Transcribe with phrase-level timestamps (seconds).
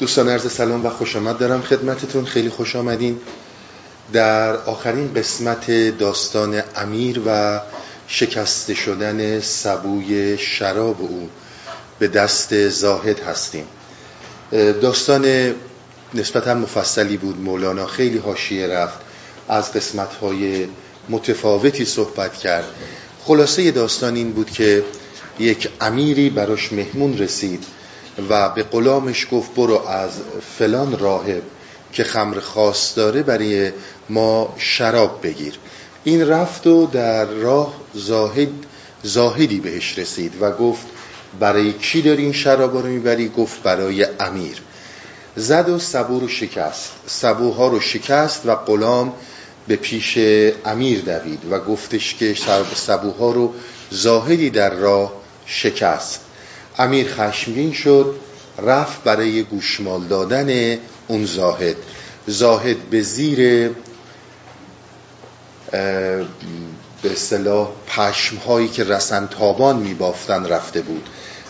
[0.00, 2.24] دوستان عرض سلام و خوش آمد دارم خدمتتون.
[2.24, 3.20] خیلی خوش آمدین.
[4.12, 7.60] در آخرین قسمت داستان امیر و
[8.06, 11.30] شکسته شدن سبوی شراب او
[11.98, 13.64] به دست زاهد هستیم.
[14.82, 15.54] داستان
[16.14, 17.40] نسبتا مفصلی بود.
[17.40, 18.98] مولانا خیلی حاشیه رفت.
[19.48, 20.66] از قسمت های
[21.08, 22.64] متفاوتی صحبت کرد.
[23.24, 24.84] خلاصه داستان این بود که
[25.38, 27.64] یک امیری براش مهمون رسید.
[28.30, 30.10] و به غلامش گفت برو از
[30.58, 31.42] فلان راهب
[31.92, 33.72] که خمر خاص داره برای
[34.08, 35.54] ما شراب بگیر.
[36.04, 38.48] این رفت و در راه زاهد
[39.02, 40.86] زاهدی بهش رسید و گفت
[41.40, 44.62] برای کی داری این شراب رو می‌بری؟ گفت برای امیر.
[45.36, 46.92] زد و سبو رو شکست.
[47.06, 49.12] سبوها رو شکست و غلام
[49.68, 50.18] به پیش
[50.64, 52.34] امیر دوید و گفتش که
[52.74, 53.54] سبوها رو
[53.90, 55.12] زاهدی در راه
[55.46, 56.20] شکست.
[56.78, 58.14] امیر خشمگین شد
[58.58, 61.76] رفت برای گوشمال دادن اون زاهد.
[62.26, 63.70] زاهد به زیر
[67.02, 71.08] به اصطلاح پشم هایی که رسن تابان می بافتن رفته بود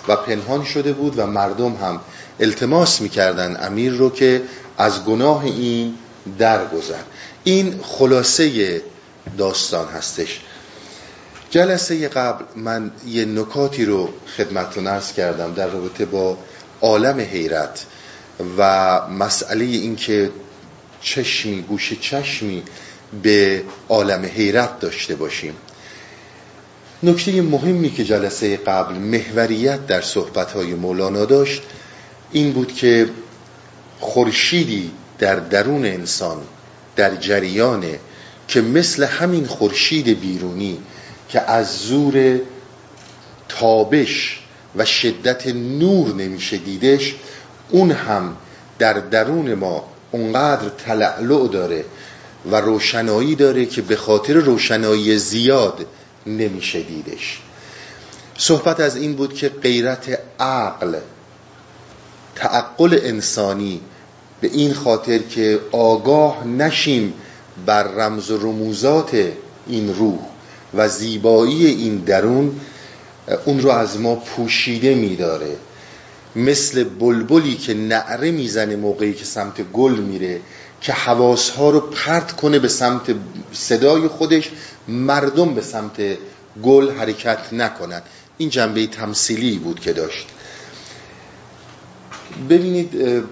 [0.08, 2.00] و پنهان شده بود و مردم هم
[2.40, 4.42] التماس می‌کردن امیر رو که
[4.78, 5.94] از گناه این
[6.38, 7.02] درگذر.
[7.44, 8.82] این خلاصه
[9.38, 10.40] داستان هستش.
[11.50, 16.38] جلسه قبل من یه نکاتی رو خدمتتون ارز کردم در رابطه با
[16.80, 17.86] عالم حیرت
[18.58, 20.30] و مسئله این که
[21.00, 22.62] چشمی گوش چشمی
[23.22, 25.54] به عالم حیرت داشته باشیم.
[27.02, 31.62] نکته مهمی که جلسه قبل محوریت در صحبتهای مولانا داشت
[32.32, 33.08] این بود که
[34.00, 36.38] خورشیدی در درون انسان
[36.96, 37.98] در جریانه
[38.48, 40.78] که مثل همین خورشید بیرونی
[41.30, 42.40] که از زور
[43.48, 44.40] تابش
[44.76, 47.14] و شدت نور نمیشه دیدش
[47.70, 48.36] اون هم
[48.78, 51.84] در درون ما اونقدر تلعلع داره
[52.50, 55.86] و روشنایی داره که به خاطر روشنایی زیاد
[56.26, 57.40] نمیشه دیدش.
[58.38, 60.98] صحبت از این بود که غیرت عقل
[62.34, 63.80] تعقل انسانی
[64.40, 67.14] به این خاطر که آگاه نشیم
[67.66, 69.32] بر رمز و رموزات
[69.66, 70.29] این روح.
[70.74, 72.60] و زیبایی این درون
[73.44, 75.56] اون رو از ما پوشیده میداره.
[76.36, 80.40] مثل بلبلی که نعره می‌زنه موقعی که سمت گل میره
[80.80, 83.14] که حواسها رو پرت کنه به سمت
[83.52, 84.50] صدای خودش
[84.88, 86.00] مردم به سمت
[86.62, 88.02] گل حرکت نکنن
[88.38, 90.26] این جنبه تمثیلی بود که داشت.
[92.50, 93.22] ببینید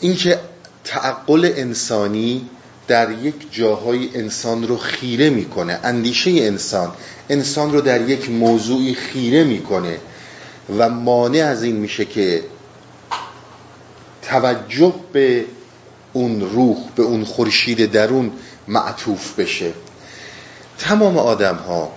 [0.00, 0.40] اینکه
[0.84, 2.48] تعقل انسانی
[2.88, 5.80] در یک جاهای انسان رو خیره می‌کنه.
[5.82, 6.92] اندیشه انسان.
[7.28, 9.98] انسان رو در یک موضوعی خیره می‌کنه.
[10.78, 12.42] و مانع از این میشه که
[14.22, 15.44] توجه به
[16.12, 18.32] اون روح به اون خورشید درون
[18.68, 19.72] معطوف بشه.
[20.78, 21.92] تمام آدم ها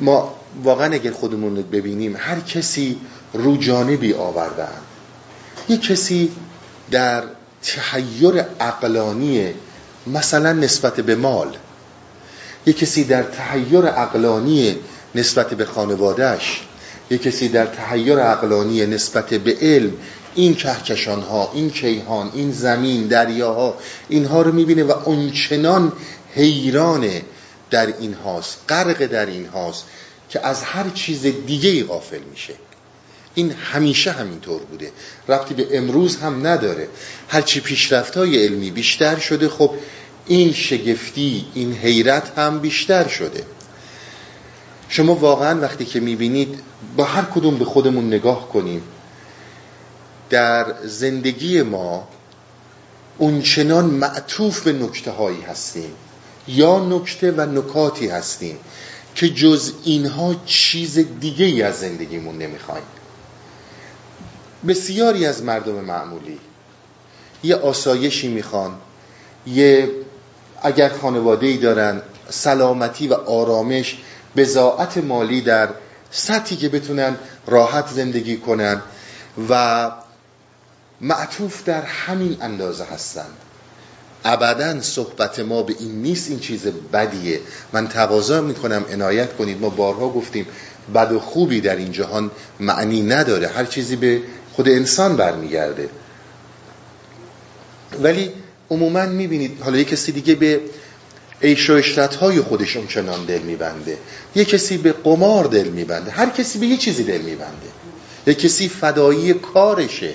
[0.00, 2.98] ما واقعا اگر خودمون ببینیم هر کسی
[3.32, 4.72] رو جانبی آوردن
[5.68, 6.30] یک کسی
[6.90, 7.22] در
[7.62, 9.54] تحیر اقلانی
[10.06, 11.56] مثلا نسبت به مال.
[12.66, 14.76] یک کسی در تحیر اقلانی
[15.14, 16.60] نسبت به خانوادهش
[17.10, 19.92] یک کسی در تحیر اقلانی نسبت به علم
[20.34, 23.74] این کهکشان ها این کیهان این زمین دریاها
[24.08, 25.92] اینها رو می‌بینه و اونچنان
[26.34, 27.22] حیرانه
[27.70, 29.84] در این هاست غرق در این هاست
[30.28, 32.54] که از هر چیز دیگه ای غافل میشه.
[33.34, 34.92] این همیشه همینطور بوده.
[35.28, 36.88] ربطی به امروز هم نداره.
[37.28, 39.70] هرچی پیشرفت های علمی بیشتر شده خب
[40.26, 43.44] این شگفتی این حیرت هم بیشتر شده.
[44.88, 46.58] شما واقعا وقتی که می‌بینید
[46.96, 48.82] با هر کدوم به خودمون نگاه کنیم
[50.30, 52.08] در زندگی ما
[53.18, 55.90] اونچنان معطوف به نکته هایی هستیم
[56.48, 58.56] یا نکته و نکاتی هستیم
[59.14, 62.84] که جز اینها چیز دیگه ای از زندگیمون نمی‌خوایم.
[64.68, 66.38] بسیاری از مردم معمولی.
[67.42, 68.74] یه آسایشی می‌خوان.
[69.46, 69.90] یه
[70.62, 73.96] اگر خانواده ای دارن سلامتی و آرامش
[74.36, 75.68] بزاعت مالی در
[76.10, 77.16] سطحی که بتونن
[77.46, 78.82] راحت زندگی کنن
[79.48, 79.90] و
[81.00, 83.26] معطوف در همین اندازه هستن.
[84.24, 87.40] ابدا صحبت ما به این نیست این چیز بدیه.
[87.72, 89.60] من تقاضا می‌کنم عنایت کنید.
[89.60, 90.46] ما بارها گفتیم
[90.94, 93.48] بد و خوبی در این جهان معنی نداره.
[93.48, 94.22] هر چیزی به
[94.56, 95.88] خود انسان برمیگرده.
[98.02, 98.32] ولی
[98.70, 100.60] عموما می‌بینید حالا یک کسی دیگه به
[101.42, 101.82] عیش و
[102.20, 103.98] های خودش چنان دل میبنده.
[104.34, 106.10] یک کسی به قمار دل میبنده.
[106.10, 107.68] هر کسی به یه چیزی دل میبنده.
[108.26, 110.14] یک کسی فدایی کارشه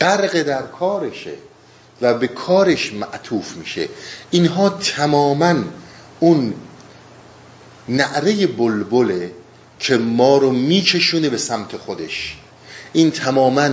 [0.00, 1.34] غرق در کارشه
[2.00, 3.88] و به کارش معطوف میشه.
[4.30, 5.54] اینها تماما
[6.20, 6.54] اون
[7.88, 9.30] نعره بلبله
[9.78, 12.36] که ما رو میکشونه به سمت خودش.
[12.92, 13.70] این تماما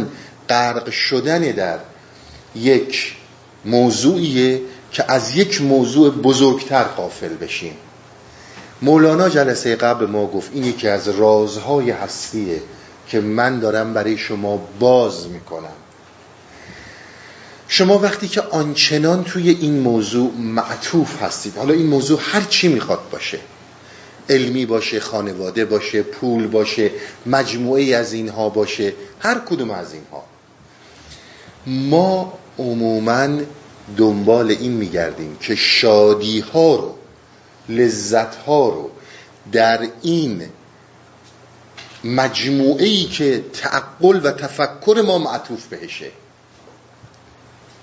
[0.49, 1.79] غرق شدن در
[2.55, 3.15] یک
[3.65, 4.61] موضوعیه
[4.91, 7.73] که از یک موضوع بزرگتر قافل بشیم.
[8.81, 12.61] مولانا جلسه قبل ما گفت این یکی از رازهای هستیه
[13.07, 15.75] که من دارم برای شما باز می‌کنم.
[17.67, 22.99] شما وقتی که آنچنان توی این موضوع معطوف هستید حالا این موضوع هر چی می‌خواد
[23.11, 23.39] باشه
[24.29, 26.91] علمی باشه خانواده باشه پول باشه
[27.25, 30.23] مجموعه از اینها باشه هر کدوم از اینها.
[31.67, 33.27] ما عموما
[33.97, 36.95] دنبال این میگردیم که شادی ها رو
[37.69, 38.89] لذت ها رو
[39.51, 40.49] در این
[42.03, 46.11] مجموعه که تعقل و تفکر ما معطوف بهشه.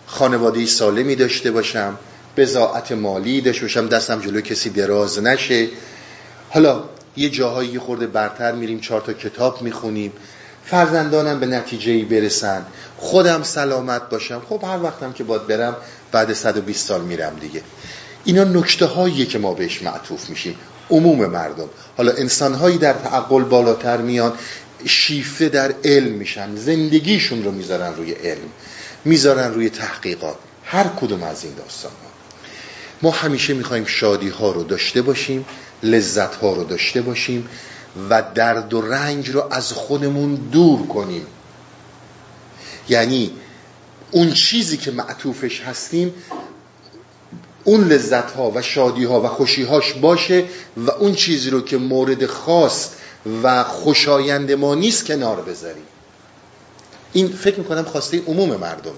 [0.07, 1.99] خانواده سالمی داشته باشم
[2.37, 5.69] بزاعت مالی داشته باشم دستم جلو کسی دراز نشه.
[6.51, 6.85] حالا
[7.17, 10.13] یه جاهایی خورده برتر میریم چهار تا کتاب می‌خونیم.
[10.65, 12.67] فرزندانم به نتیجه ای برسن.
[12.97, 14.43] خودم سلامت باشم.
[14.49, 15.77] خب هر وقتم که باید برم
[16.13, 17.63] بعد 120 سال میرم دیگه.
[18.25, 20.55] اینا نکته هاییه که ما بهش معطوف میشیم.
[20.91, 21.69] عموم مردم.
[21.97, 24.33] حالا انسان هایی در تعقل بالاتر میان
[24.85, 26.57] شیفته در علم میشن.
[26.57, 28.49] زندگیشون رو می‌ذارن روی علم.
[29.05, 30.37] می‌ذارن روی تحقیقات.
[30.65, 32.09] هر کدوم از این داستان ها
[33.03, 35.45] ما همیشه می‌خوایم شادی ها رو داشته باشیم.
[35.87, 37.49] لذت ها رو داشته باشیم
[38.11, 41.27] و درد و رنج رو از خودمون دور کنیم.
[42.89, 43.31] یعنی
[44.11, 46.15] اون چیزی که معطوفش هستیم
[47.65, 50.45] اون لذت ها و شادی ها و خوشی هاش باشه
[50.77, 52.97] و اون چیزی رو که مورد خواست
[53.43, 55.87] و خوشایند ما نیست کنار بذاریم.
[57.13, 58.93] این فکر می‌کنم خواسته عموم مردمه.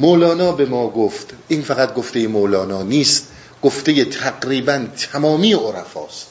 [0.00, 3.26] مولانا به ما گفت این فقط گفته مولانا نیست.
[3.64, 6.26] گفته تقریبا تمامی عرفاست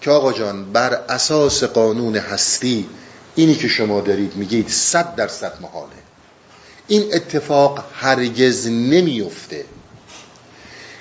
[0.00, 2.88] که آقا جان بر اساس قانون هستی
[3.34, 5.92] اینی که شما دارید میگید صد درصد محاله.
[6.88, 9.64] این اتفاق هرگز نمیفته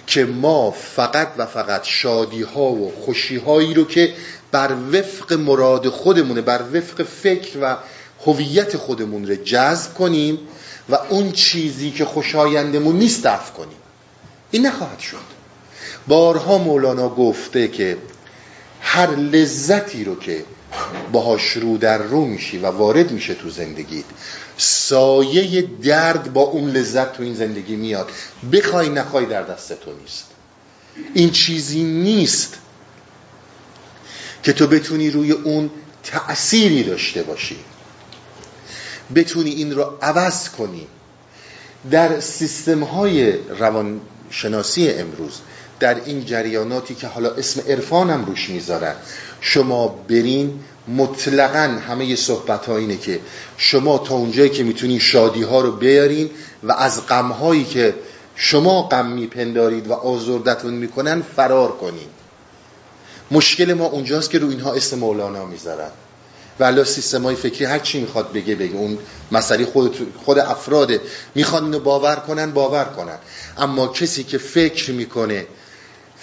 [0.07, 4.13] که ما فقط و فقط شادی ها و خوشی هایی رو که
[4.51, 7.77] بر وفق مراد خودمونه بر وفق فکر و
[8.25, 10.39] هویت خودمون رو جذب کنیم
[10.89, 13.77] و اون چیزی که خوشایندمون نیست دفع کنیم.
[14.51, 15.30] این نخواهد شد.
[16.07, 17.97] بارها مولانا گفته که
[18.81, 20.45] هر لذتی رو که
[21.11, 24.05] باهاش رو در رو میشی و وارد میشه تو زندگیت
[24.57, 28.11] سایه درد با اون لذت تو این زندگی میاد.
[28.51, 30.25] بخوای نخوای در دست تو نیست.
[31.13, 32.57] این چیزی نیست
[34.43, 35.69] که تو بتونی روی اون
[36.03, 37.57] تأثیری داشته باشی.
[39.15, 40.87] بتونی این رو عوض کنی.
[41.91, 45.39] در سیستم های روانشناسی امروز
[45.81, 48.95] در این جریاناتی که حالا اسم عرفانم روش می‌ذارن.
[49.41, 53.19] شما برین مطلقا همه صحبت ها اینه که
[53.57, 56.29] شما تا اونجایی که می‌تونین شادی ها رو بیارین
[56.63, 57.95] و از غم هایی که
[58.35, 62.07] شما غم میپندارید و آزردتون می‌کنن فرار کنین.
[63.31, 65.89] مشکل ما اونجاست که رو اینها اسم مولانا می‌ذارن.
[66.59, 68.75] و سیستم های فکری هر چی می‌خواد بگه بگه.
[68.75, 68.97] اون
[69.31, 71.01] مسئله خود, خود افراده.
[71.35, 73.17] می‌خوان اینو باور کنن باور کنن.
[73.57, 75.45] اما کسی که فکر می‌کنه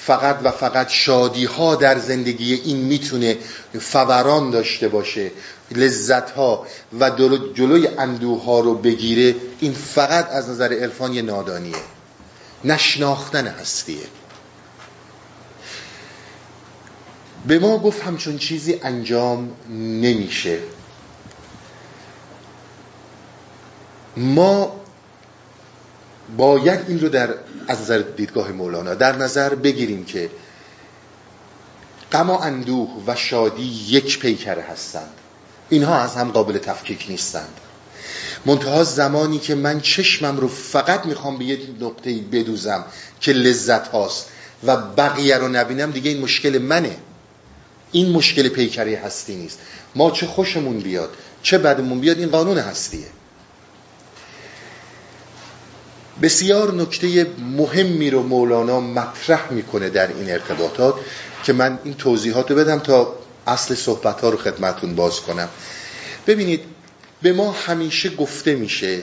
[0.08, 3.38] فقط و فقط شادی ها در زندگی این می‌تونه
[3.80, 5.30] فوران داشته باشه
[5.70, 6.66] لذت ها
[7.00, 7.10] و
[7.54, 11.74] جلوی اندوه ها رو بگیره این فقط از نظر عرفان یه نادانیه.
[12.64, 14.06] نشناختن هستیه.
[17.46, 19.50] به ما گفت همچون چیزی انجام
[20.00, 20.58] نمیشه.
[24.16, 24.80] ما
[26.36, 27.34] باید این رو در
[27.68, 30.30] از نظر دیدگاه مولانا در نظر بگیریم که
[32.12, 35.10] غم و اندوه و شادی یک پیکره هستند.
[35.68, 37.60] اینها از هم قابل تفکیک نیستند.
[38.46, 42.84] منتها زمانی که من چشمم رو فقط می‌خوام به یک نقطه بدوزم
[43.20, 44.28] که لذت هاست
[44.64, 46.96] و بقیه رو نبینم دیگه این مشکل منه.
[47.92, 49.58] این مشکل پیکره هستی نیست.
[49.94, 51.10] ما چه خوشمون بیاد
[51.42, 53.06] چه بدمون بیاد این قانون هستیه.
[56.22, 60.94] بسیار نکته مهمی رو مولانا مطرح می‌کنه در این ارتباطات
[61.44, 63.14] که من این توضیحات رو بدم تا
[63.46, 65.48] اصل صحبت ها رو خدمتون باز کنم.
[66.26, 66.60] ببینید
[67.22, 69.02] به ما همیشه گفته میشه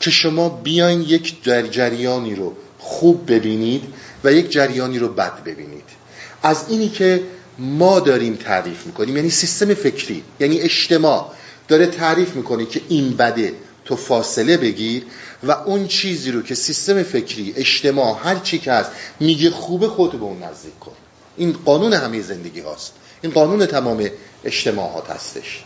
[0.00, 3.82] که شما بیاین یک جریانی رو خوب ببینید
[4.24, 5.84] و یک جریانی رو بد ببینید.
[6.42, 7.22] از اینی که
[7.58, 11.32] ما داریم تعریف می‌کنیم یعنی سیستم فکری یعنی اجتماع
[11.68, 13.52] داره تعریف می‌کنه که این بده
[13.84, 15.02] تو فاصله بگیر
[15.42, 18.90] و اون چیزی رو که سیستم فکری اجتماع هر چی که هست
[19.20, 20.92] میگه خوبه خودت به اون نزدیک کن.
[21.36, 22.92] این قانون همه زندگی هاست.
[23.22, 24.08] این قانون تمام
[24.44, 25.64] اجتماعات هستش.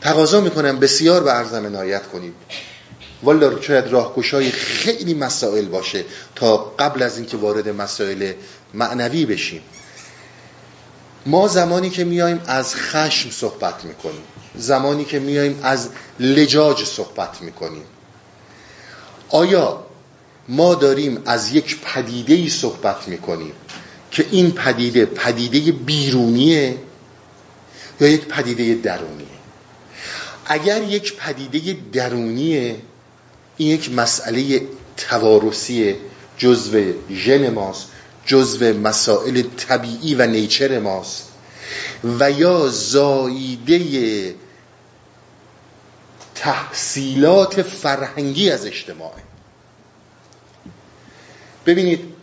[0.00, 2.34] تقاضا می‌کنم بسیار به عرضم عنایت کنید.
[3.22, 6.04] والا شاید راهگشای خیلی مسائل باشه
[6.34, 8.32] تا قبل از اینکه وارد مسائل
[8.74, 9.62] معنوی بشیم.
[11.26, 14.22] ما زمانی که میایم از خشم صحبت می‌کنیم.
[14.54, 15.88] زمانی که میایم از
[16.20, 17.84] لجاج صحبت می‌کنیم.
[19.28, 19.86] آیا
[20.48, 23.52] ما داریم از یک پدیده ای صحبت می‌کنیم
[24.10, 26.76] که این پدیده پدیده بیرونیه
[28.00, 29.26] یا یک پدیده درونیه؟
[30.46, 32.76] اگر یک پدیده درونیه
[33.56, 34.62] این یک مسئله
[34.96, 35.94] توارثی
[36.38, 37.88] جزو ژن ماست
[38.26, 41.28] جزو مسائل طبیعی و نیچر ماست
[42.18, 44.34] و یا زاییده
[46.40, 49.12] تحصیلات فرهنگی از اجتماع.
[51.66, 52.14] ببینید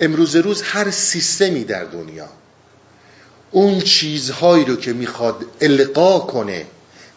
[0.00, 2.28] امروز روز هر سیستمی در دنیا
[3.50, 6.66] اون چیزهایی رو که می‌خواد القا کنه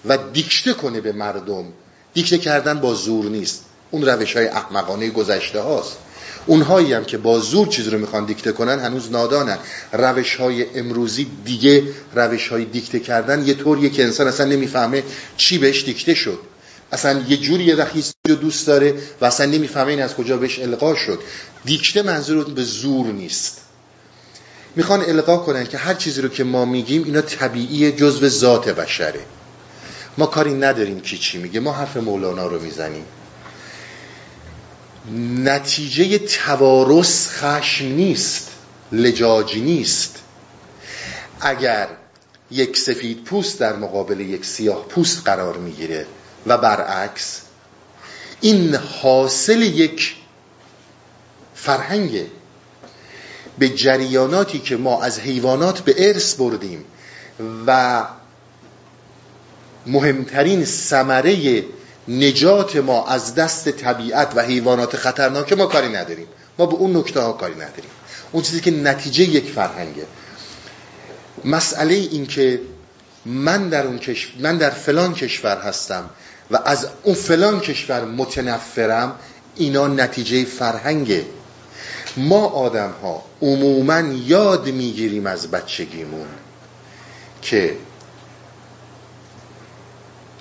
[0.05, 1.65] و دیکته کنه به مردم
[2.13, 3.65] دیکته کردن با زور نیست.
[3.91, 5.97] اون روش های احمقانه گذشته هاست.
[6.45, 9.57] اونهایی هم که با زور چیز رو می‌خوان دیکته کنن هنوز نادانن.
[9.91, 11.83] روش های امروزی دیگه
[12.15, 15.03] روش های دیکته کردن یه طوریه که انسان اصلا نمی‌فهمه
[15.37, 16.39] چی بهش دیکته شد.
[16.91, 17.85] اصلا یه جوری یه
[18.29, 21.19] رو دوست داره و اصلا نمی‌فهمه این از کجا بهش القا شد.
[21.65, 23.61] دیکته منظور به زور نیست.
[24.75, 29.19] می‌خوان القا کنن که هر چیزی رو که ما میگیم اینا طبیعی جزو ذات بشره.
[30.17, 31.59] ما کاری نداریم کی چی میگه.
[31.59, 33.05] ما حرف مولانا رو می‌زنیم.
[35.43, 38.51] نتیجه توارث خشم نیست
[38.91, 40.19] لجاجی نیست.
[41.41, 41.87] اگر
[42.51, 46.05] یک سفید پوست در مقابل یک سیاه پوست قرار می‌گیره
[46.47, 47.41] و برعکس
[48.41, 50.15] این حاصل یک
[51.55, 52.25] فرهنگه.
[53.59, 56.85] به جریاناتی که ما از حیوانات به ارث بردیم
[57.67, 58.03] و
[59.85, 61.63] مهمترین ثمره
[62.07, 66.27] نجات ما از دست طبیعت و حیوانات خطرناک ما کاری نداریم.
[66.59, 67.89] ما به اون نکته ها کاری نداریم.
[68.31, 70.05] اون چیزی که نتیجه یک فرهنگه.
[71.45, 72.61] مسئله این که
[73.25, 76.09] من در اون کشور من در فلان کشور هستم
[76.51, 79.15] و از اون فلان کشور متنفرم
[79.55, 81.25] اینا نتیجه فرهنگه.
[82.17, 86.27] ما آدم ها عموما یاد می‌گیریم از بچگیمون
[87.41, 87.77] که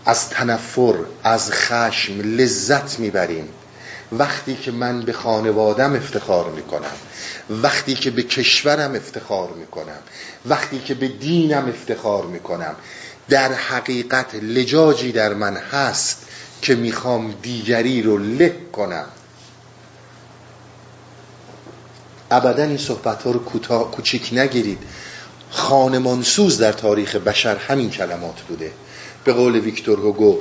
[0.07, 3.49] از تنفر از خشم لذت می‌بریم.
[4.13, 6.97] وقتی که من به خانوادم افتخار می‌کنم
[7.51, 9.99] وقتی که به کشورم افتخار می‌کنم
[10.47, 12.75] وقتی که به دینم افتخار می‌کنم
[13.29, 16.19] در حقیقت لجاجی در من هست
[16.63, 19.07] که می‌خوام دیگری رو له کنم.
[22.31, 23.39] ابدا این صحبت ها رو
[23.91, 24.79] کوچیک نگیرید.
[25.51, 28.73] خانمانسوز در تاریخ بشر همین کلمات بوده.
[29.25, 30.39] به قول ویکتور هوگو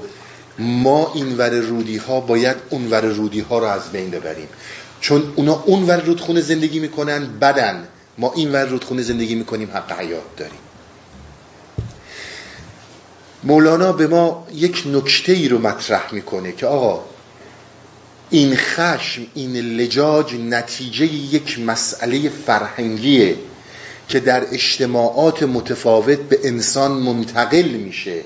[0.59, 4.47] ما این ور رودی ها باید اون ور رودی ها رو از بین ببریم.
[5.01, 7.87] چون اونا اون ور رودخونه زندگی می‌کنن بدن.
[8.17, 10.59] ما این ور رودخونه زندگی می‌کنیم حق حیات داریم.
[13.43, 17.03] مولانا به ما یک نکته ای رو مطرح می‌کنه که آقا
[18.29, 23.35] این خشم این لجاج نتیجه یک مسئله فرهنگیه
[24.07, 28.21] که در اجتماعات متفاوت به انسان منتقل میشه.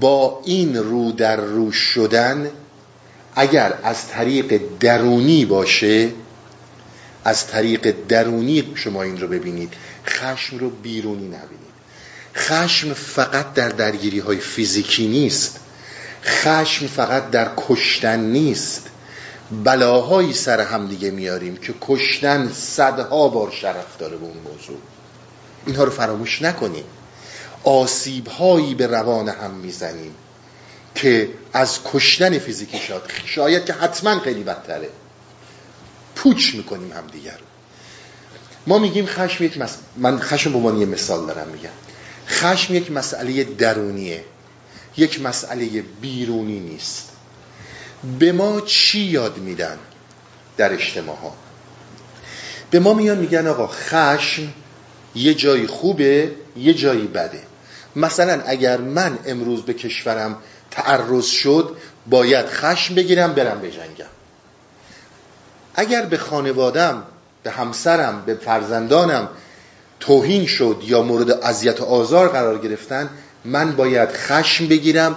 [0.00, 2.50] با این رو در رو شدن
[3.34, 6.10] اگر از طریق درونی باشه
[7.24, 9.72] از طریق درونی شما این رو ببینید
[10.06, 11.68] خشم رو بیرونی نبینید.
[12.34, 15.60] خشم فقط در درگیری های فیزیکی نیست.
[16.24, 18.86] خشم فقط در کشتن نیست.
[19.64, 24.78] بلاهایی سر هم دیگه میاریم که کشتن صدها بار شرف داره به اون موضوع.
[25.66, 26.84] اینها رو فراموش نکنیم
[27.64, 30.14] آسیب هایی به روان هم می‌زنیم
[30.94, 34.88] که از کشتن فیزیکی شاد شاید که حتما خیلی بدتره.
[36.14, 37.38] پوچ می‌کنیم هم دیگر
[38.66, 39.76] ما میگیم خشم یک مس...
[39.96, 41.70] من خشم به یه مثال دارم میگم.
[42.28, 44.24] خشم یک مسئله درونیه.
[44.96, 47.08] یک مسئله بیرونی نیست.
[48.18, 49.78] به ما چی یاد میدن
[50.56, 51.34] در اجتماع ها
[52.70, 54.52] به ما میان میگن آقا خشم
[55.14, 57.42] یه جایی خوبه یه جایی بده.
[57.96, 60.36] مثلا اگر من امروز به کشورم
[60.70, 61.76] تعرض شد
[62.06, 64.06] باید خشم بگیرم برم بجنگم
[65.74, 67.02] اگر به خانوادم
[67.42, 69.28] به همسرم به فرزندانم
[70.00, 73.10] توهین شد یا مورد اذیت و آزار قرار گرفتن
[73.44, 75.16] من باید خشم بگیرم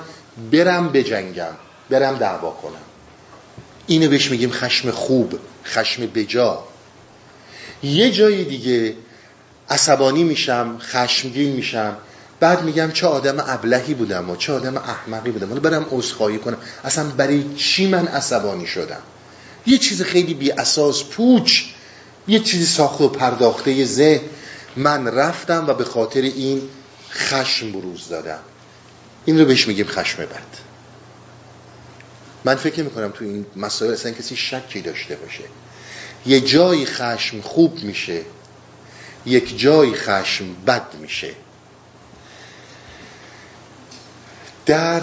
[0.51, 1.53] برم بجنگم
[1.89, 2.81] برم دعوا کنم.
[3.87, 6.63] اینو بهش میگیم خشم خوب خشم بجا.
[7.83, 8.95] یه جای دیگه
[9.69, 11.97] عصبانی میشم خشمگین میشم.
[12.41, 15.47] بعد میگم چه آدم ابلهی بودم و چه آدم احمقی بودم.
[15.47, 16.57] حالا برم عذرخواهی کنم.
[16.83, 19.01] اصلا برای چی من عصبانی شدم؟
[19.65, 21.63] یه چیز خیلی بی اساس پوچ
[22.27, 24.21] یه چیزی ساخت و پرداخته ذهن.
[24.75, 26.61] من رفتم و به خاطر این
[27.11, 28.39] خشم بروز دادم.
[29.25, 30.61] این رو بهش میگیم خشم بد.
[32.45, 35.43] من فکر می‌کنم تو این مسائل اصلا کسی شکی داشته باشه.
[36.25, 38.21] یه جایی خشم خوب میشه
[39.25, 41.33] یک جایی خشم بد میشه.
[44.71, 45.01] در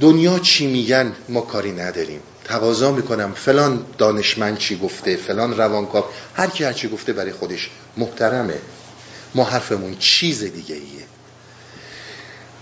[0.00, 2.20] دنیا چی میگن ما کاری نداریم.
[2.44, 6.04] تقاضا می‌کنم فلان دانشمند چی گفته فلان روانکاو.
[6.34, 8.58] هر کی هر چی گفته برای خودش محترمه.
[9.34, 11.04] ما حرفمون چیز دیگه ایه.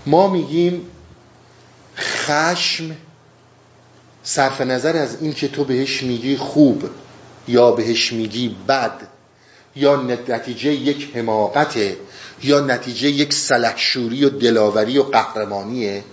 [0.07, 0.87] ما میگیم
[1.97, 2.97] خشم
[4.23, 6.91] صرف نظر از این که تو بهش میگی خوب
[7.49, 9.01] یا بهش میگی بد
[9.77, 11.97] یا نتیجه یک حماقته
[12.43, 16.05] یا نتیجه یک سلحشوری و دلاوری و قهرمانیه.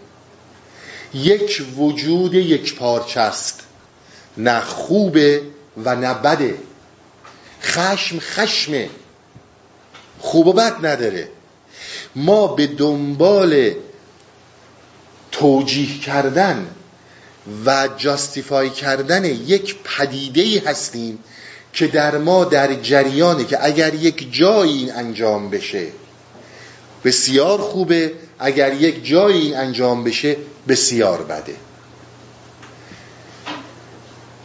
[1.16, 3.62] یک وجود یک پارچه است
[4.38, 5.42] نه خوبه
[5.86, 6.58] و نه بده
[7.62, 8.90] خشم خشمه
[10.20, 11.30] خوب و بد نداره.
[12.16, 13.72] ما به دنبال
[15.32, 16.68] توجیه کردن
[17.66, 21.20] و جاستیفای کردن یک پدیده هستیم
[21.74, 25.88] که در ما در جریانه که اگر یک جایی انجام بشه
[27.04, 30.38] بسیار خوبه اگر یک جایی انجام بشه
[30.68, 31.56] بسیار بده.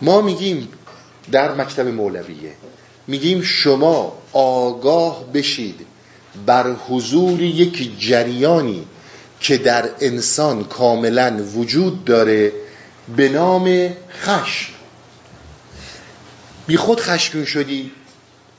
[0.03, 0.69] ما میگیم
[1.33, 2.55] در مکتب مولویه
[3.07, 5.87] میگیم شما آگاه بشید
[6.47, 8.87] بر حضور یک جریانی
[9.41, 12.53] که در انسان کاملا وجود داره
[13.17, 14.73] به نام خشم.
[16.67, 17.91] بی خود خشمگین شدی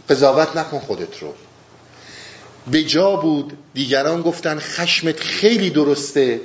[0.09, 1.33] قضاوت نکن خودت رو.
[2.67, 6.41] به جا بود دیگران گفتن خشمت خیلی درسته.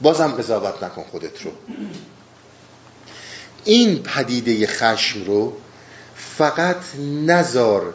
[0.00, 1.50] بازم قضاوت نکن خودت رو.
[3.64, 5.52] این پدیده خشم رو
[6.16, 6.76] فقط
[7.26, 7.94] نزار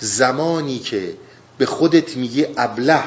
[0.00, 1.14] زمانی که
[1.58, 3.02] به خودت میگه ابله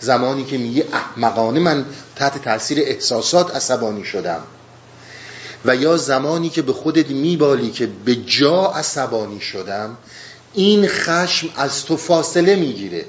[0.00, 1.60] زمانی که میگه احمقانه.
[1.60, 4.42] من تحت تاثیر احساسات عصبانی شدم.
[5.64, 9.96] و یا زمانی که به خودت میبالی که به جا عصبانی شدم
[10.54, 13.04] این خشم از تو فاصله می‌گیره.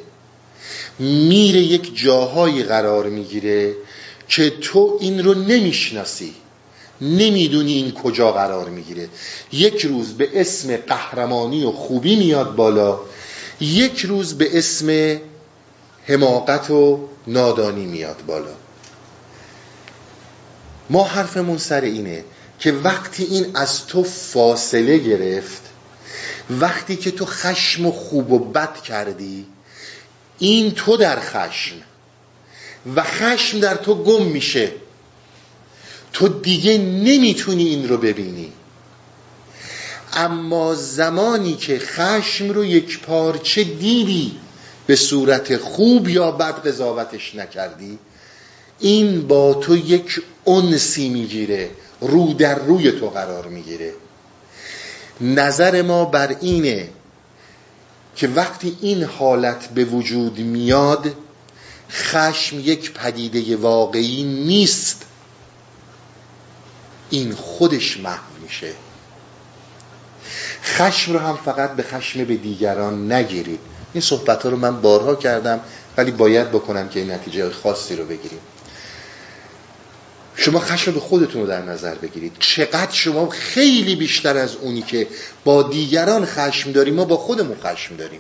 [1.00, 3.74] میره یک جاهایی قرار می‌گیره
[4.28, 6.34] که تو این رو نمی‌شناسی.
[7.02, 9.10] نمی‌دونی این کجا قرار می‌گیره.
[9.52, 13.00] یک روز به اسم قهرمانی و خوبی میاد بالا.
[13.62, 15.20] یک روز به اسم
[16.04, 18.56] حماقت و نادانی میاد بالا.
[20.90, 22.24] ما حرفمون سر اینه
[22.60, 25.62] که وقتی این از تو فاصله گرفت
[26.50, 29.46] وقتی که تو خشم و خوب و بد کردی
[30.40, 31.76] این تو در خشم
[32.96, 34.72] و خشم در تو گم میشه.
[36.14, 38.52] تو دیگه نمی‌تونی این رو ببینی.
[40.14, 44.38] اما زمانی که خشم رو یک پارچه دیدی
[44.88, 48.00] به صورت خوب یا بد قضاوتش نکردی
[48.80, 51.70] این با تو یک انسی می‌گیره
[52.02, 53.94] رو در روی تو قرار می‌گیره.
[55.22, 56.90] نظر ما بر اینه
[58.16, 61.16] که وقتی این حالت به وجود میاد
[61.92, 65.06] خشم یک پدیده واقعی نیست.
[67.10, 68.74] این خودش محو میشه.
[70.64, 73.60] خشم رو هم فقط به خشم به دیگران نگیرید.
[73.94, 75.60] این صحبت ها رو من بارها کردم
[75.98, 78.40] ولی باید بکنم که این نتیجه خاصی رو بگیریم.
[80.46, 82.32] شما خشم به خودتون رو در نظر بگیرید.
[82.40, 85.08] چقدر شما خیلی بیشتر از اونی که
[85.44, 88.20] با دیگران خشم داریم ما با خودمون خشم داریم.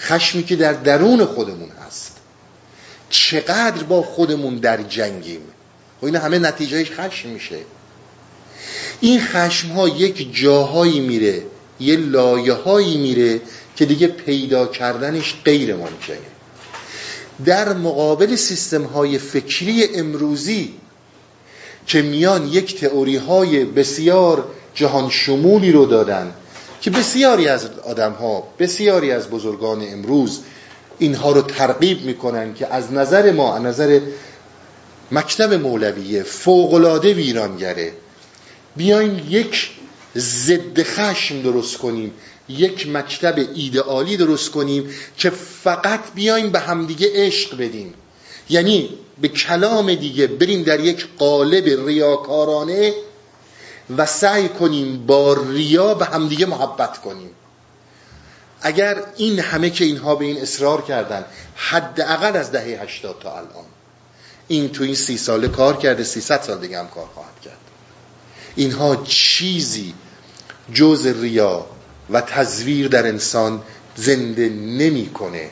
[0.00, 2.16] خشمی که در درون خودمون هست.
[3.10, 5.40] چقدر با خودمون در جنگیم.
[6.02, 7.58] و این همه نتیجهش خشم میشه.
[9.00, 11.42] این خشم ها یک جاهایی میره
[11.80, 13.40] یه لایه هایی میره
[13.76, 16.18] که دیگه پیدا کردنش غیر ممکنه
[17.44, 20.74] در مقابل سیستم های فکری امروزی
[21.86, 26.32] که میان یک تئوری های بسیار جهان شمولی رو دادن
[26.80, 30.40] که بسیاری از آدم ها بسیاری از بزرگان امروز
[30.98, 34.00] اینها رو ترغیب می‌کنن که از نظر ما از نظر
[35.12, 37.92] مکتب مولویه فوقلاده ویرانگره.
[38.76, 39.70] بیایم یک
[40.16, 42.12] ضد خشم درست کنیم
[42.48, 47.94] یک مکتب ایدئالی درست کنیم که فقط بیایم به همدیگه عشق بدیم.
[48.48, 52.94] یعنی به کلام دیگه بریم در یک قالب ریاکارانه
[53.96, 57.30] و سعی کنیم با ریا به همدیگه محبت کنیم.
[58.62, 61.24] اگر این همه که اینها به این اصرار کردن
[61.54, 63.64] حداقل از دهه 80 تا الان
[64.48, 67.56] این تو این سی ساله کار کرده 300 سال دیگه هم کار خواهد کرد.
[68.56, 69.94] اینها چیزی
[70.74, 71.66] جز ریا
[72.10, 73.62] و تزویر در انسان
[73.96, 75.50] زنده نمی‌کنه.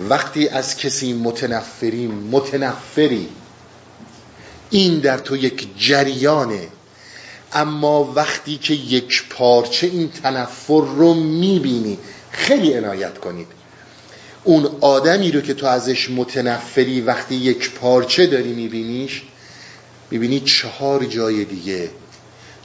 [0.00, 3.28] وقتی از کسی متنفری متنفری.
[4.70, 6.68] این در تو یک جریانه.
[7.52, 11.98] اما وقتی که یک پارچه این تنفر رو می‌بینی
[12.30, 13.46] خیلی عنایت کنید.
[14.44, 19.22] اون آدمی رو که تو ازش متنفری وقتی یک پارچه داری میبینیش
[20.10, 21.90] می‌بینی چهار جای دیگه.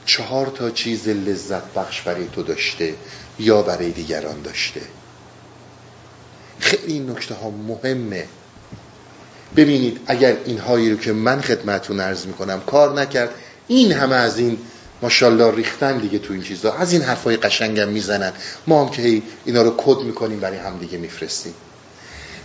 [0.06, 2.94] چهار تا چیز لذت بخش برای تو داشته
[3.38, 4.80] یا برای دیگران داشته.
[6.62, 8.26] خیلی این نکته ها مهمه.
[9.56, 13.30] ببینید اگر اینهایی رو که من خدمتون عرض می‌کنم کار نکرد
[13.68, 14.58] این همه از این
[15.02, 16.72] ماشاءالله ریختن دیگه تو این چیزا.
[16.72, 18.32] از این حرفای قشنگم می‌زنن.
[18.66, 21.54] ما هم که اینا رو کد می‌کنیم برای هم دیگه میفرستیم.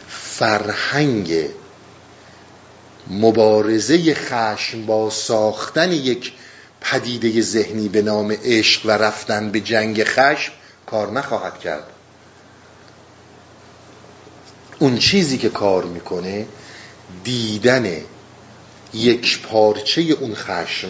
[0.08, 1.34] فرهنگ
[3.10, 6.34] مبارزه خشم با ساختن یک
[6.82, 10.52] پدیده ذهنی به نام عشق و رفتن به جنگ خشم
[10.86, 11.84] کار نخواهد کرد.
[14.80, 16.46] اون چیزی که کار می‌کنه
[17.24, 17.98] دیدن
[18.94, 20.88] یک پارچه اون خشم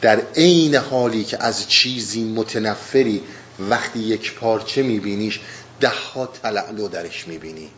[0.00, 3.22] در عین حالی که از چیزی متنفری
[3.70, 5.40] وقتی یک پارچه میبینیش
[5.80, 7.68] ده ها تلعلو درش می‌بینی.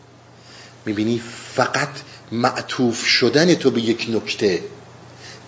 [0.85, 1.21] می‌بینی
[1.55, 1.89] فقط
[2.31, 4.63] معطوف شدن تو به یک نکته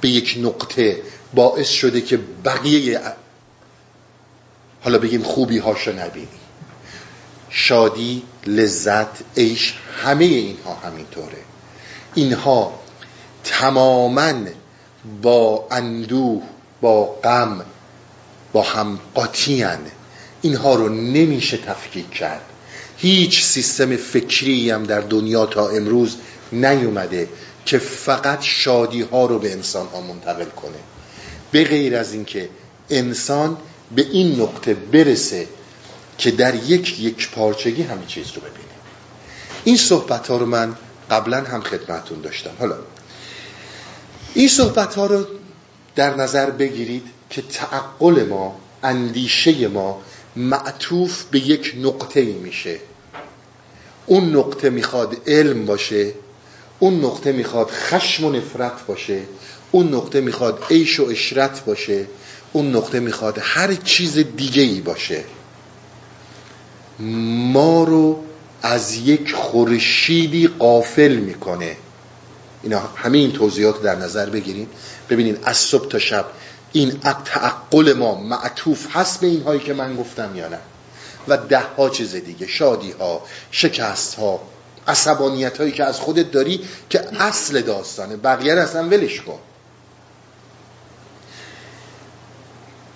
[0.01, 1.01] به یک نقطه
[1.33, 3.01] باعث شده که بقیه
[4.81, 6.27] حالا بگیم خوبی هاشو نبینی.
[7.49, 11.37] شادی لذت عیش همه اینها همینطوره.
[12.15, 12.79] اینها
[13.43, 14.33] تماما
[15.21, 16.43] با اندوه
[16.81, 17.65] با غم
[18.53, 19.79] با هم قاطیان
[20.41, 22.41] اینها رو نمیشه تفکیک کرد.
[22.97, 26.15] هیچ سیستم فکری هم در دنیا تا امروز
[26.51, 27.29] نیومده
[27.65, 30.77] که فقط شادی ها رو به انسان ها منتقل کنه.
[31.51, 32.49] به غیر از اینکه
[32.89, 33.57] انسان
[33.95, 35.47] به این نقطه برسه
[36.17, 38.75] که در یک یک پارچگی همه چیز رو ببینه
[39.63, 40.75] این صحبت ها رو من
[41.11, 42.51] قبلا هم خدمتون داشتم.
[42.59, 42.75] حالا
[44.33, 45.25] این صحبت ها رو
[45.95, 50.01] در نظر بگیرید که تعقل ما اندیشه ما
[50.35, 52.79] معطوف به یک نقطه ای میشه.
[54.05, 56.13] اون نقطه می‌خواد علم باشه
[56.79, 59.21] اون نقطه می‌خواد خشم و نفرت باشه
[59.71, 62.05] اون نقطه می‌خواد عیش و اشرت باشه
[62.53, 65.23] اون نقطه می‌خواد هر چیز دیگه ای باشه.
[66.99, 68.23] ما رو
[68.61, 71.77] از یک خورشیدی قافل می‌کنه.
[72.63, 74.69] اینا همه این توضیحات در نظر بگیریم
[75.09, 76.25] ببینید از صبح تا شب
[76.71, 80.59] این تعقل ما معطوف هست به اینهایی که من گفتم یا نه؟
[81.27, 84.41] و ده ها چیز دیگه شادی ها شکست ها
[84.87, 88.15] عصبانیت هایی که از خودت داری که اصل داستانه.
[88.15, 89.39] بقیه اصلا ولش کن.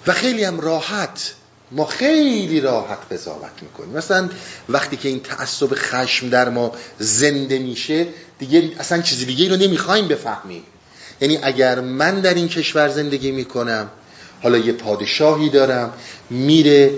[0.08, 1.34] و خیلی هم راحت
[1.72, 3.98] ما خیلی راحت قضاوت می‌کنیم.
[3.98, 4.30] مثلا
[4.70, 8.08] وقتی که این تعصب خشم در ما زنده میشه
[8.40, 10.64] دیگه اصلا چیزی دیگه رو نمی‌خوایم بفهمیم.
[11.22, 13.90] یعنی اگر من در این کشور زندگی می‌کنم
[14.44, 15.94] حالا یه پادشاهی دارم
[16.30, 16.92] میره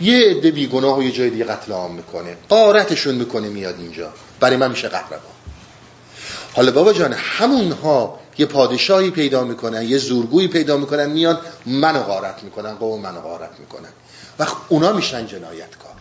[0.00, 2.36] یه عده بیگناه و یه جای دیگه قتل عام می‌کنه.
[2.48, 4.12] قارتشون می‌کنه میاد اینجا.
[4.40, 5.20] برای من میشه قهرمان.
[6.54, 12.42] حالا بابا جان همونها یه پادشاهی پیدا می‌کنن یه زورگویی پیدا می‌کنن میان منو غارت
[12.42, 13.88] می‌کنن قوم منو غارت می‌کنن.
[14.38, 15.94] و اونا میشن جنایتکار.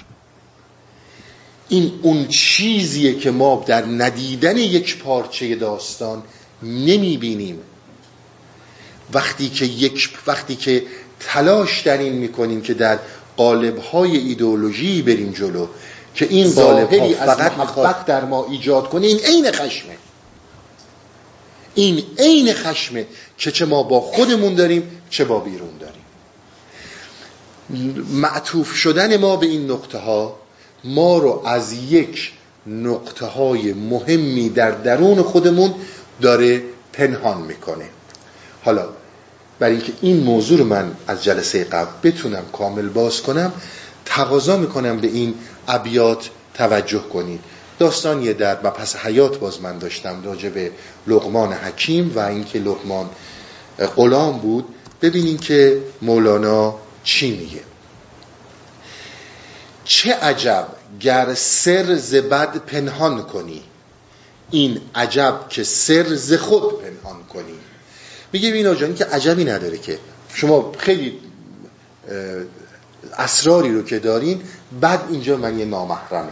[1.69, 6.23] این اون چیزیه که ما در ندیدن یک پارچه داستان
[6.63, 7.59] نمی‌بینیم.
[9.13, 10.83] وقتی که یک وقتی که
[11.19, 12.99] تلاش در این می‌کنیم که در
[13.37, 15.67] قالب های ایدئولوژی بریم جلو
[16.15, 19.97] که این قالب ها فقط محبت در ما ایجاد کنه این عین خشمه.
[21.75, 25.94] این عین خشمه که چه ما با خودمون داریم چه با بیرون داریم.
[28.13, 30.35] معطوف شدن ما به این نقطه ها
[30.83, 32.33] ما رو از یک
[32.67, 35.73] نقطه های مهمی در درون خودمون
[36.21, 37.85] داره پنهان می‌کنه.
[38.63, 38.89] حالا
[39.59, 43.53] برای اینکه این موضوع رو من از جلسه قبل بتونم کامل باز کنم
[44.05, 45.33] تقاضا می‌کنم به این
[45.67, 47.39] ابیات توجه کنید.
[47.79, 50.71] داستان یه در پس حیات باز من داشتم راجع به
[51.07, 53.09] لقمان حکیم و اینکه لقمان
[53.95, 54.65] غلام بود.
[55.01, 57.61] ببینین که مولانا چی میگه؟
[59.85, 60.67] چه عجب
[60.99, 63.63] گر سر زبد پنهان کنی.
[64.51, 67.59] این عجب که سر ز خود پنهان کنی.
[68.33, 69.99] میگه این جانی که عجبی نداره که.
[70.33, 71.19] شما خیلی
[73.17, 74.41] اسراری رو که دارین
[74.81, 76.31] بعد اینجا من یه نامحرمه.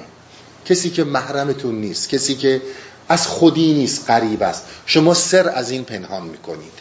[0.66, 2.62] کسی که محرمتون نیست کسی که
[3.10, 4.66] از خودی نیست قریب است.
[4.86, 6.74] شما سر از این پنهان می‌کنید.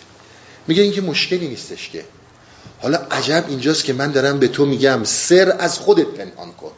[0.67, 2.05] میگه این که مشکلی نیستش که.
[2.83, 6.71] حالا عجب اینجاست که من دارم به تو میگم سر از خودت پنهان کن.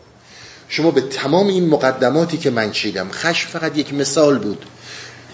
[0.68, 4.64] شما به تمام این مقدماتی که من چیدم خشم فقط یک مثال بود.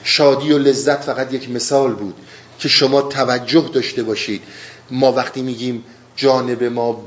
[0.04, 2.14] شادی و لذت فقط یک مثال بود
[2.58, 4.42] که شما توجه داشته باشید.
[4.90, 5.84] ما وقتی میگیم
[6.16, 7.04] جانب ما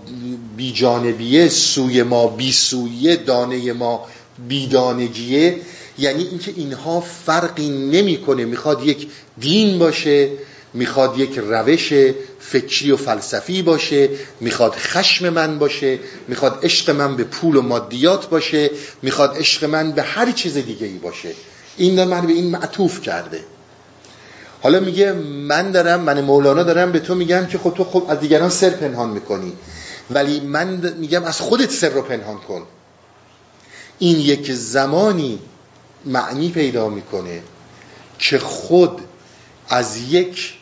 [0.57, 4.05] بی جانبیه سوی ما بی سویه دانه ما
[4.47, 5.61] بی دانگیه
[5.97, 8.45] یعنی اینکه اینها فرقی نمی‌کنه.
[8.45, 9.07] می‌خواد یک
[9.39, 10.29] دین باشه
[10.73, 11.93] می‌خواد یک روش
[12.39, 14.09] فکری و فلسفی باشه
[14.39, 19.91] می‌خواد خشم من باشه می‌خواد عشق من به پول و مادیات باشه می‌خواد عشق من
[19.91, 21.29] به هر چیز دیگه ای باشه.
[21.77, 23.43] این من به این معطوف کرده.
[24.61, 28.19] حالا میگه من دارم من مولانا دارم به تو میگم که خب تو خب از
[28.19, 29.53] دیگران سر پنهان می‌کنی.
[30.09, 32.63] ولی من میگم از خودت سر رو پنهان کن.
[33.99, 35.39] این یک زمانی
[36.05, 37.41] معنی پیدا می‌کنه
[38.19, 39.01] که خود
[39.69, 40.53] از یک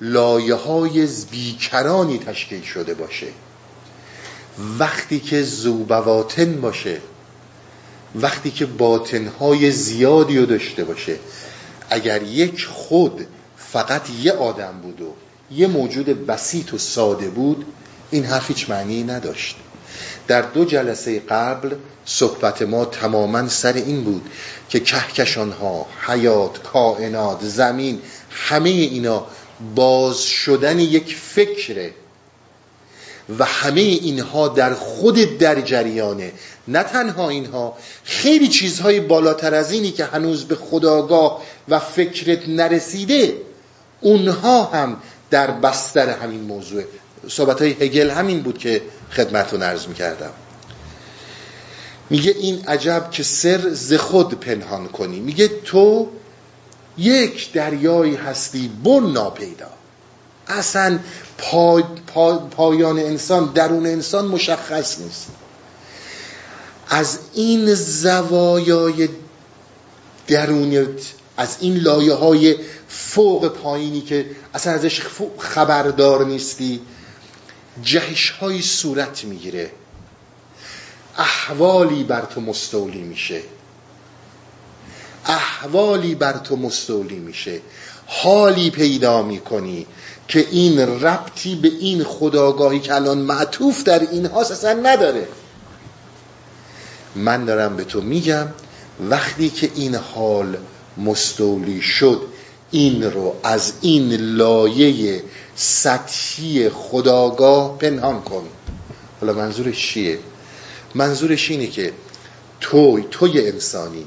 [0.00, 3.26] لایه های بیکرانی تشکیل شده باشه.
[4.78, 7.00] وقتی که زوبواتن باشه
[8.14, 11.16] وقتی که باطنهای زیادی رو داشته باشه
[11.90, 15.14] اگر یک خود فقط یه آدم بود و
[15.50, 17.64] یه موجود بسیط و ساده بود
[18.10, 19.56] این حرف هیچ معنی نداشت.
[20.28, 24.30] در دو جلسه قبل صحبت ما تماما سر این بود
[24.68, 29.26] که کهکشان ها حیات کائنات زمین همه اینا
[29.74, 31.92] باز شدن یک فکره.
[33.38, 36.32] و همه اینها در خود در جریانه.
[36.68, 43.36] نه تنها اینها خیلی چیزهای بالاتر از اینی که هنوز به خداگاه و فکرت نرسیده
[44.00, 44.96] اونها هم
[45.30, 46.82] در بستر همین موضوع.
[47.28, 50.30] صحبت های هگل همین بود که خدمتون عرض می‌کردم.
[52.10, 55.20] میگه این عجب که سر ز خود پنهان کنی.
[55.20, 56.08] میگه تو
[56.98, 59.70] یک دریایی هستی بن ناپیدا.
[60.46, 60.98] اصلا
[61.38, 61.82] پا،
[62.50, 65.26] پایان انسان درون انسان مشخص نیست.
[66.88, 69.08] از این زوایای
[70.26, 71.00] درونیت
[71.36, 72.56] از این لایه های
[72.88, 75.02] فوق پایینی که اصلا ازش
[75.38, 76.80] خبردار نیستی
[77.82, 79.70] جهش های صورت می‌گیره.
[81.18, 83.42] احوالی بر تو مستولی میشه.
[85.28, 87.60] احوالی بر تو مستولی میشه.
[88.06, 89.86] حالی پیدا می‌کنی
[90.28, 95.28] که این ربطی به این خداگاهی که الان معطوف در این هاست اصلا نداره.
[97.16, 98.46] من دارم به تو میگم
[99.00, 100.56] وقتی که این حال
[100.96, 102.22] مستولی شد
[102.70, 105.22] این رو از این لایه
[105.56, 108.44] سطحی خداگاه پنهان کن.
[109.20, 110.18] حالا منظورش چیه؟
[110.94, 111.92] منظورش اینه که
[112.60, 114.06] توی توی انسانی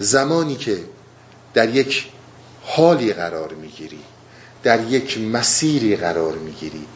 [0.00, 0.78] زمانی که
[1.54, 2.06] در یک
[2.62, 3.98] حالی قرار می‌گیری
[4.62, 6.86] در یک مسیری قرار می‌گیری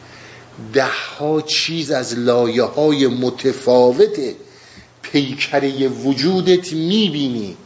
[0.73, 0.87] ده
[1.19, 4.19] ها چیز از لایه های متفاوت
[5.01, 7.57] پیکره وجودت می‌بینی.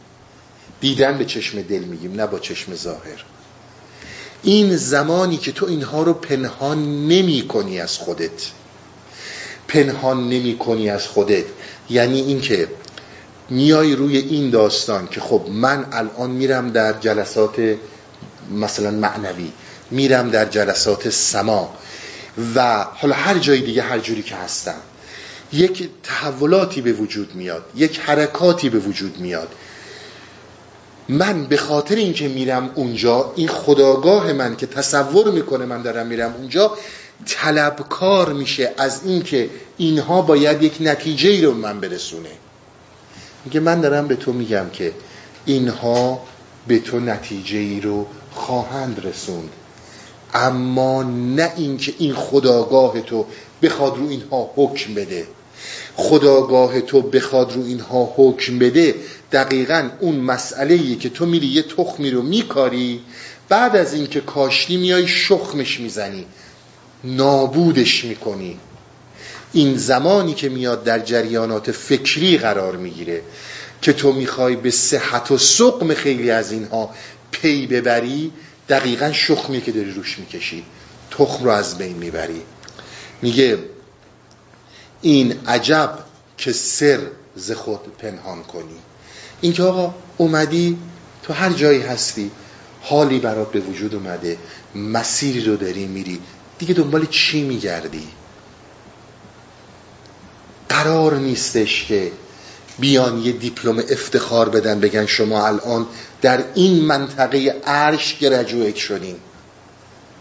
[0.80, 3.24] دیدن به چشم دل میگیم نه با چشم ظاهر.
[4.42, 8.50] این زمانی که تو اینها رو پنهان نمی کنی از خودت.
[9.68, 11.44] پنهان نمی کنی از خودت.
[11.90, 12.68] یعنی اینکه
[13.50, 17.76] میای روی این داستان که خب من الان میرم در جلسات
[18.54, 19.52] مثلا معنوی
[19.90, 21.74] میرم در جلسات سما
[22.54, 24.80] و حالا هر جای دیگه هر جوری که هستم
[25.52, 29.48] یک تحولاتی به وجود میاد یک حرکاتی به وجود میاد.
[31.08, 36.34] من به خاطر اینکه میرم اونجا این خداگاه من که تصور می‌کنه من دارم میرم
[36.38, 36.76] اونجا
[37.26, 42.30] طلبکار میشه از اینکه اینها باید یک نتیجه ای رو من برسونه.
[43.44, 44.92] میگه من دارم به تو میگم که
[45.46, 46.22] اینها
[46.66, 49.50] به تو نتیجه ای رو خواهند رسوند.
[50.34, 53.26] اما نه اینکه این خداگاه تو
[53.62, 55.26] بخواد رو اینها حکم بده.
[55.96, 58.94] خداگاه تو بخواد رو اینها حکم بده
[59.32, 63.00] دقیقا اون مسئله که تو میری یه تخمی رو میکاری
[63.48, 66.26] بعد از اینکه کاشتی میای شخمش می‌زنی
[67.04, 68.58] نابودش می‌کنی.
[69.52, 73.22] این زمانی که میاد در جریانات فکری قرار می‌گیره
[73.82, 76.94] که تو می‌خوای به صحت و سقم خیلی از اینها
[77.30, 78.32] پی ببری
[78.68, 80.64] دقیقا شخمی که داری روش می‌کشی
[81.10, 82.42] تخم رو از بین می‌بری.
[83.22, 83.58] میگه
[85.02, 85.98] این عجب
[86.38, 86.98] که سر
[87.36, 88.78] ز خود پنهان کنی.
[89.40, 90.78] اینکه آقا اومدی
[91.22, 92.30] تو هر جایی هستی
[92.82, 94.38] حالی برات به وجود اومده
[94.74, 96.20] مسیری رو داری میری
[96.58, 98.08] دیگه دنبال چی میگردی؟
[100.70, 102.12] قرار نیستش که
[102.78, 105.86] بیان یه دیپلم افتخار بدن بگن شما الان
[106.22, 109.16] در این منطقه عرش گرجویت شدین.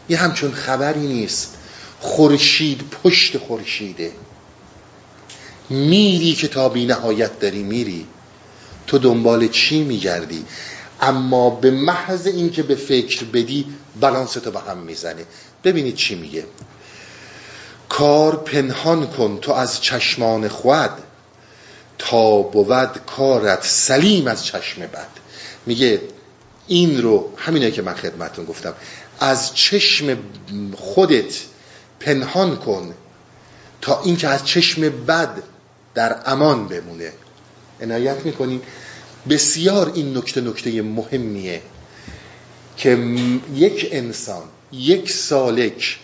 [0.09, 1.55] یه همچون خبری نیست.
[1.99, 4.12] خورشید پشت خورشیده.
[5.69, 8.05] میری که تا بی نهایت داری میری.
[8.88, 10.45] تو دنبال چی میگردی؟
[11.01, 13.65] اما به محض اینکه به فکر بدی
[14.01, 15.25] بالانس تو به هم می‌زنه.
[15.63, 16.45] ببینید چی میگه.
[17.99, 20.89] کار پنهان کن تو از چشمان خود.
[21.97, 25.07] تا بود کارت سلیم از چشم بد.
[25.65, 26.01] میگه
[26.67, 28.73] این رو همینه که من خدمتون گفتم.
[29.19, 30.17] از چشم
[30.75, 31.33] خودت
[31.99, 32.93] پنهان کن
[33.81, 35.43] تا اینکه از چشم بد
[35.93, 37.12] در امان بمونه.
[37.81, 38.62] عنایت می‌کنیم.
[39.29, 41.62] بسیار این نکته نکته مهمیه
[42.77, 42.97] که
[43.53, 45.99] یک انسان یک سالک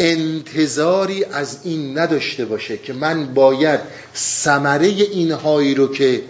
[0.00, 3.80] انتظاری از این نداشته باشه که من باید
[4.16, 6.22] ثمره اینهایی رو که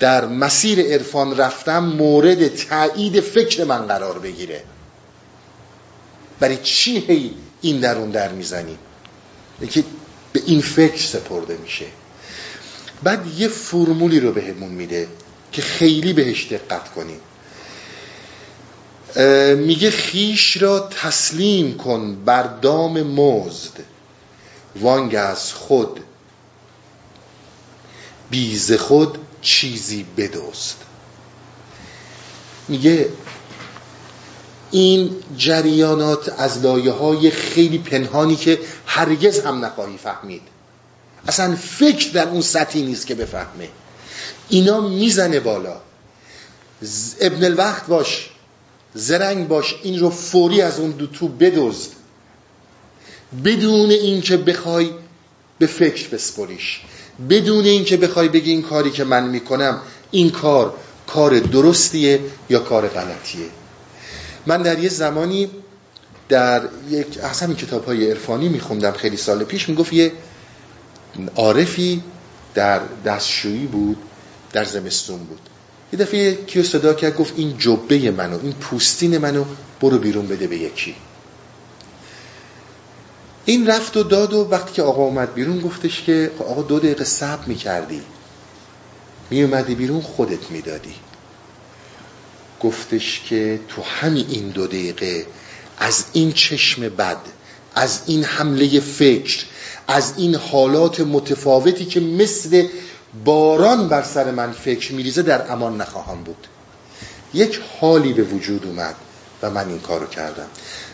[0.00, 4.62] در مسیر عرفان رفتم مورد تایید فکر من قرار بگیره.
[6.40, 8.78] برای چی هی این درون در می‌زنی؟
[9.70, 9.84] که
[10.32, 11.86] به این فکر سپرده میشه.
[13.02, 15.08] بعد یه فرمولی رو بهمون میده
[15.52, 17.20] که خیلی بهش دقت کنیم.
[19.56, 23.84] میگه خیش را تسلیم کن بر دام مزد.
[24.80, 26.00] وانگ از خود
[28.30, 30.76] بیز خود چیزی بدوست
[32.68, 33.08] میگه
[34.70, 40.42] این جریانات از لایه های خیلی پنهانی که هرگز هم نخواهی فهمید.
[41.28, 43.68] اصلا فکر در اون سطحی نیست که بفهمه.
[44.48, 45.76] اینا می‌زنه بالا.
[47.20, 48.30] ابن الوقت باش.
[48.94, 51.90] زرنگ باش این رو فوری از اون دو تو بدزد.
[53.44, 54.90] بدون اینکه بخوای
[55.58, 56.80] به فکر بسپریش
[57.30, 59.80] بدون اینکه بخوای بگی این کاری که من می‌کنم
[60.10, 60.74] این کار
[61.06, 63.46] کار درستیه یا کار غلطیه.
[64.46, 65.50] من در یه زمانی
[66.28, 69.68] در یک اصلا این کتاب های عرفانی میخوندم خیلی سال پیش.
[69.68, 70.12] می‌گفت یه
[71.36, 72.02] عارفی
[72.54, 73.96] در دستشویی بود
[74.52, 75.40] در زمستون بود.
[75.94, 79.44] یه دفعه کیو صدا کرد گفت این جبه منو این پوستین منو
[79.80, 80.94] برو بیرون بده به یکی.
[83.44, 86.78] این رفت و داد و وقتی که آقا اومد بیرون گفتش که خب آقا دو
[86.78, 88.02] دقیقه صبر می‌کردی.
[89.30, 90.94] میومدی بیرون خودت می‌دادی.
[92.60, 95.26] گفتش که تو همین این دو دقیقه
[95.78, 97.20] از این چشم بد
[97.74, 99.44] از این حمله فکر
[99.88, 102.66] از این حالات متفاوتی که مثل
[103.24, 106.46] باران بر سر من فکر میریزه در امان نخواهم بود.
[107.34, 108.94] یک حالی به وجود اومد
[109.42, 110.46] و من این کارو کردم.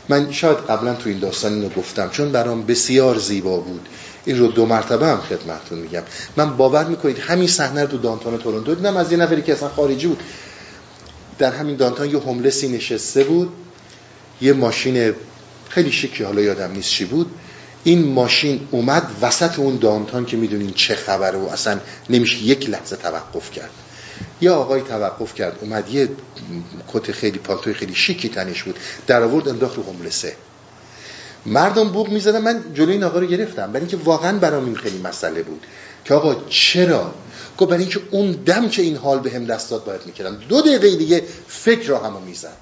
[0.09, 3.89] من شاید قبلا تو این داستان اینو گفتم چون برام بسیار زیبا بود.
[4.25, 6.03] این رو دو مرتبه هم خدمتتون میگم.
[6.37, 9.69] من باور می‌کنید همین صحنه رو تو دانتان تورنتو دیدم از یه نفری که اصلا
[9.69, 10.23] خارجی بود.
[11.39, 13.53] در همین دانتان یه هوملسی نشسته بود
[14.41, 15.15] یه ماشین
[15.69, 17.31] خیلی شیکی حالا یادم نیست چی بود.
[17.85, 22.97] این ماشین اومد وسط اون دانتان که می‌دونین چه خبره و اصلا نمیشه یک لحظه
[22.97, 23.71] توقف کرد.
[24.41, 26.09] یا آقای توقف کرد اومد یه
[26.93, 30.37] کت خیلی پالتوی خیلی شیکی تنش بود در آورد انداخت رو هملسه
[31.47, 33.67] مردم بوق می‌زدن من جلوی این آقا رو گرفتم.
[33.67, 35.67] برای اینکه واقعا برام این خیلی مسئله بود
[36.05, 37.15] که آقا چرا؟
[37.59, 40.37] گفت برای اینکه اون دم که این حال به هم دست داد باید می‌کردم.
[40.49, 42.57] دو دقیقه دیگه فکر را همو می‌زد.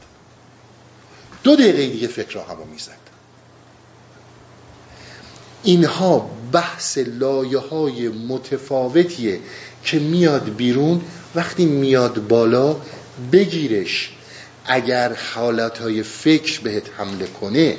[1.43, 3.08] دو دقیقه دیگه فکر را همو می‌زد.
[5.63, 9.41] اینها بحث لایه های متفاوتیه
[9.85, 11.01] که میاد بیرون
[11.35, 12.77] وقتی میاد بالا
[13.33, 14.11] بگیرش.
[14.67, 17.77] اگر حالت های فکر بهت حمله کنه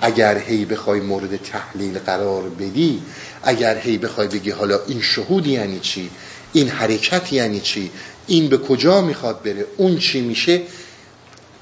[0.00, 3.02] اگر هی بخوای مورد تحلیل قرار بدی
[3.42, 6.10] اگر هی بخوای بگی حالا این شهود یعنی چی؟
[6.52, 7.90] این حرکت یعنی چی؟
[8.26, 10.62] این به کجا می‌خواد بره؟ اون چی میشه؟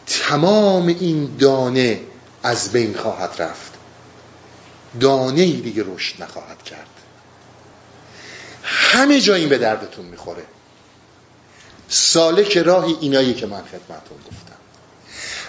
[0.06, 2.00] تمام این دانه
[2.42, 3.79] از بین خواهد رفت.
[5.00, 6.88] دانه ای دیگه رشد نخواهد کرد.
[8.62, 10.44] همه جا این به دردتون می‌خوره.
[11.88, 14.60] سالک راهی اینایی که من خدمتون گفتم.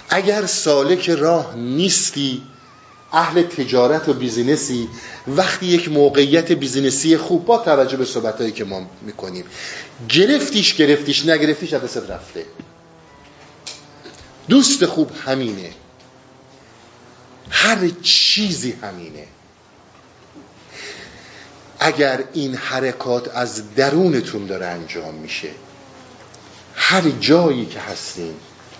[0.09, 2.43] اگر سالک راه نیستی
[3.13, 4.89] اهل تجارت و business ی
[5.27, 9.45] وقتی یک موقعیت business ی خوب با توجه به صحبتهایی که ما می‌کنیم
[10.09, 12.45] گرفتیش گرفتیش نگرفتیش از رفته.
[14.49, 15.69] دوست خوب همینه.
[17.51, 19.27] هر چیزی همینه.
[21.79, 25.49] اگر این حرکات از درونتون داره انجام میشه
[26.75, 28.33] هر جایی که هستیم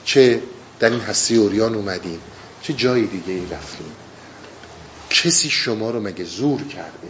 [0.06, 0.42] چه
[0.80, 2.20] در این هستی اوریان اومدیم
[2.62, 3.92] چه جایی دیگه ای رفتیم
[5.10, 7.08] کسی شما رو مگه زور کرده؟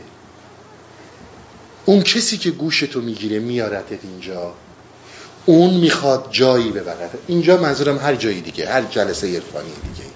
[1.86, 4.54] اون کسی که گوشتو می‌گیره میارتت اینجا
[5.46, 7.18] اون می‌خواد جایی ببرد.
[7.28, 10.11] اینجا منظورم هر جایی دیگه هر جلسه عرفانی دیگه.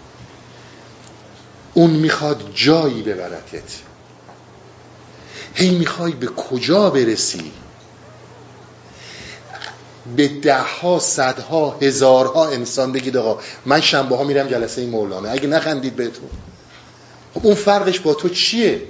[1.75, 3.79] اون می‌خواد جایی ببرتت
[5.53, 7.51] هی می‌خوای به کجا برسی؟
[10.15, 15.29] به ده ها صدها هزارها انسان بگید آقا من شنبه ها میرم جلسه مولانا.
[15.29, 16.29] اگه نخندید بهتون.
[17.33, 18.81] خب اون فرقش با تو چیه؟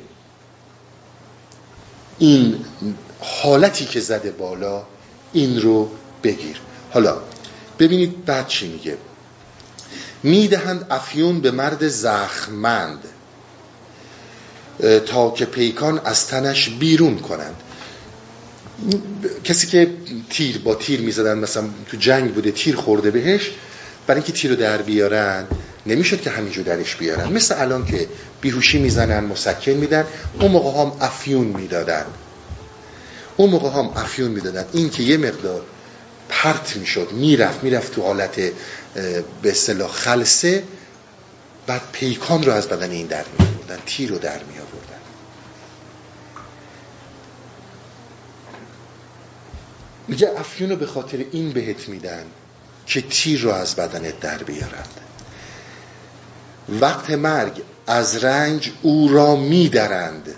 [2.20, 2.66] این
[3.20, 4.84] حالتی که زده بالا
[5.34, 5.90] این رو
[6.24, 6.62] بگیر.
[6.94, 7.18] حالا
[7.80, 8.98] ببینید بعد چی میگه.
[10.26, 13.00] می‌دهند افیون به مرد زخمند
[15.06, 17.56] تا که پیکان از تنش بیرون کنند.
[19.44, 19.90] کسی که
[20.30, 23.52] تیر با تیر می‌زدن مثلا تو جنگ بوده تیر خورده بهش
[24.08, 25.46] برای اینکه تیر رو در بیارن
[25.86, 27.34] نمی‌شد که همینجور درش بیارن.
[27.34, 28.08] مثل الان که
[28.42, 30.06] بیهوشی می‌زنن مسکن میدن
[30.40, 32.06] اون موقع هم افیون می‌دادن.
[33.38, 34.66] اون موقع هم افیون می‌دادن.
[34.74, 35.62] این که یه مقدار
[36.30, 38.40] پرت می‌شد می‌رفت می‌رفت تو حالت
[39.42, 40.64] به اصطلاح خلصه
[41.68, 45.00] بعد پیکان رو از بدن این در می آوردن تیر رو در می آوردن
[50.08, 52.26] میگه افیون رو به خاطر این بهت میدن
[52.86, 55.00] که تیر رو از بدنت در بیارند
[56.70, 60.36] وقت مرگ از رنج او را میدرند.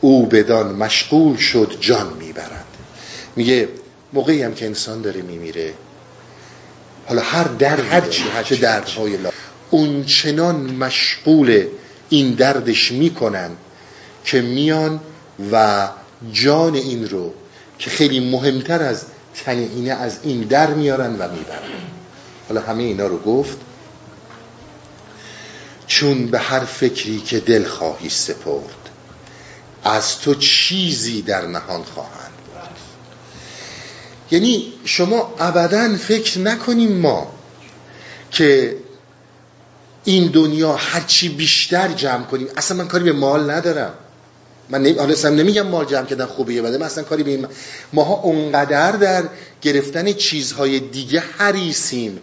[0.00, 2.64] او بدان مشغول شد جان می‌برند
[3.36, 3.68] میگه
[4.12, 5.74] موقعی هم که انسان داره میمیره
[7.06, 9.30] حالا هر در هر چی هر چه دردهای لا
[9.70, 11.66] اون چنان مشغول
[12.08, 13.50] این دردش می‌کنن
[14.24, 15.00] که میان
[15.52, 15.88] و
[16.32, 17.34] جان این رو
[17.78, 19.04] که خیلی مهمتر از
[19.44, 21.82] تنینه از این در میارن و می‌برن.
[22.48, 23.56] حالا همه اینا رو گفت
[25.86, 28.88] چون به هر فکری که دل خواهی سپرد
[29.84, 32.21] از تو چیزی در نهان بود
[34.32, 37.32] یعنی شما ابدا فکر نکنیم ما
[38.30, 38.76] که
[40.04, 42.48] این دنیا هرچی بیشتر جمع کنیم.
[42.56, 43.94] اصلا من کاری به مال ندارم.
[44.68, 44.98] من نمی...
[44.98, 47.46] حالا نمیگم مال جمع کردن خوبیه بده من اصلا کاری به این
[47.92, 49.24] ماها اونقدر در
[49.62, 52.20] گرفتن چیزهای دیگه حریسیم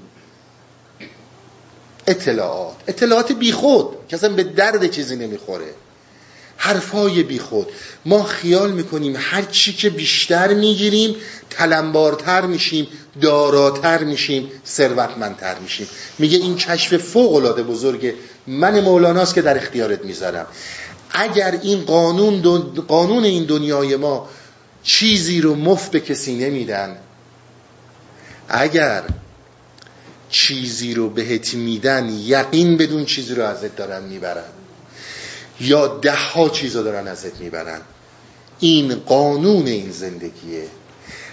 [2.07, 2.75] اطلاعات.
[2.87, 3.87] اطلاعات بیخود.
[4.07, 5.73] که اصلا به درد چیزی نمی‌خوره.
[6.61, 7.67] حرفای بیخود.
[8.05, 11.15] ما خیال می‌کنیم هر چی که بیشتر می‌گیریم
[11.49, 12.87] تلمبارتر میشیم
[13.21, 15.87] داراتر میشیم ثروتمندتر میشیم.
[16.19, 18.15] میگه این کشف فوق العاده بزرگه.
[18.47, 20.47] من مولاناست که در اختیارت می‌ذارم.
[21.11, 22.41] اگر این قانون,
[22.87, 24.29] قانون این دنیای ما
[24.83, 26.97] چیزی رو مفت به کسی نمیدن
[28.49, 29.03] اگر
[30.29, 34.43] چیزی رو بهت میدن یقین بدون چیزی رو ازت دارن می‌برن.
[35.59, 37.81] یا ده ها چیز رو دارن ازت می‌برن.
[38.59, 40.63] این قانون این زندگیه.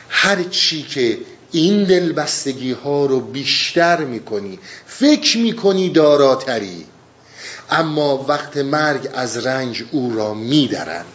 [0.08, 1.18] هر چی که
[1.52, 6.86] این دلبستگی ها رو بیشتر می‌کنی فکر می‌کنی داراتری.
[7.70, 11.12] اما وقت مرگ از رنج او را میدرند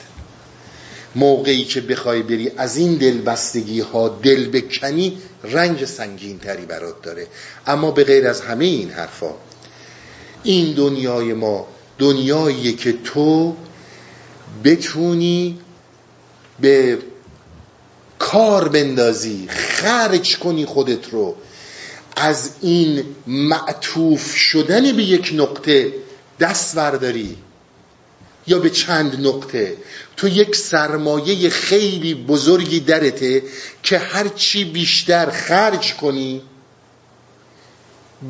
[1.16, 7.28] موقعی که بخوای بری از این دلبستگی ها دل بکنی رنج سنگین تری برات داره.
[7.68, 9.34] اما به غیر از همه این حرفا
[10.44, 11.68] این دنیای ما
[12.02, 13.56] دنیایی که تو
[14.64, 15.60] بتونی
[16.60, 16.98] به
[18.20, 21.36] کار بندازی خرج کنی خودت رو.
[22.16, 25.94] از این معطوف شدن به یک نقطه
[26.40, 27.38] دست برداری
[28.48, 29.78] یا به چند نقطه.
[30.18, 33.44] تو یک سرمایه خیلی بزرگی درته
[33.84, 36.42] که هرچی بیشتر خرج کنی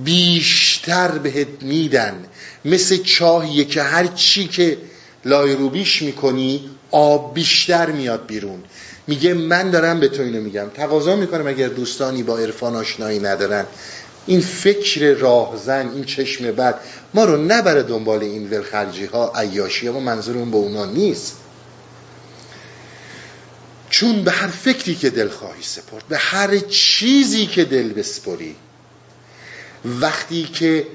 [0.04, 2.26] بیشتر بهت میدن.
[2.66, 4.78] مثل چاهیه که هر چی که
[5.26, 8.64] لایروبیش می‌کنی آب بیشتر میاد بیرون.
[9.07, 10.70] میگه من دارم به تو اینو میگم.
[10.74, 13.66] تقاضا می‌کنم اگر دوستانی با عرفان آشنایی ندارن.
[14.26, 16.80] این فکر راهزن این چشم بد
[17.14, 21.38] ما رو نبره دنبال این ولخرجی ها عیاشی ها منظور اون به اونا نیست.
[23.89, 28.55] چون به هر فکری که دل خواهی سپرد به هر چیزی که دل بسپری
[29.86, 30.88] وقتی که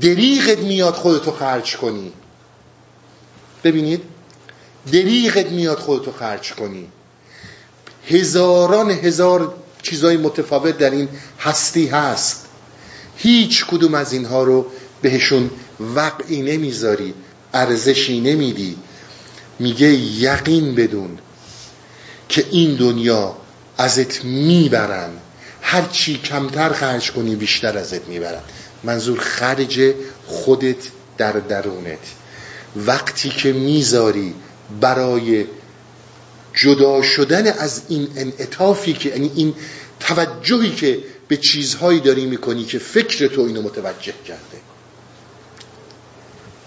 [0.00, 2.12] دریغت میاد خودتو خرج کنی.
[3.64, 4.02] ببینید؟
[4.92, 6.88] دریغت میاد خودتو خرج کنی.
[8.08, 11.08] هزاران هزار چیزای متفاوت در این
[11.40, 12.46] هستی هست.
[13.16, 14.66] هیچ کدوم از اینها رو
[15.02, 17.14] بهشون وقعی نمی‌ذاری
[17.54, 18.76] ارزشی نمیدی.
[19.58, 21.18] میگه یقین بدون
[22.28, 23.36] که این دنیا
[23.78, 25.10] ازت می‌برن.
[25.62, 28.42] هر چی کمتر خرج کنی بیشتر ازت می‌برن.
[28.84, 29.94] منظور خرج
[30.26, 30.76] خودت
[31.18, 31.98] در درونت.
[32.76, 34.34] وقتی که می‌ذاری
[34.80, 35.46] برای
[36.54, 39.54] جدا شدن از این انعطافی که یعنی این
[40.00, 44.60] توجهی که به چیزهایی داری می‌کنی که فکر تو اینو متوجه کرده.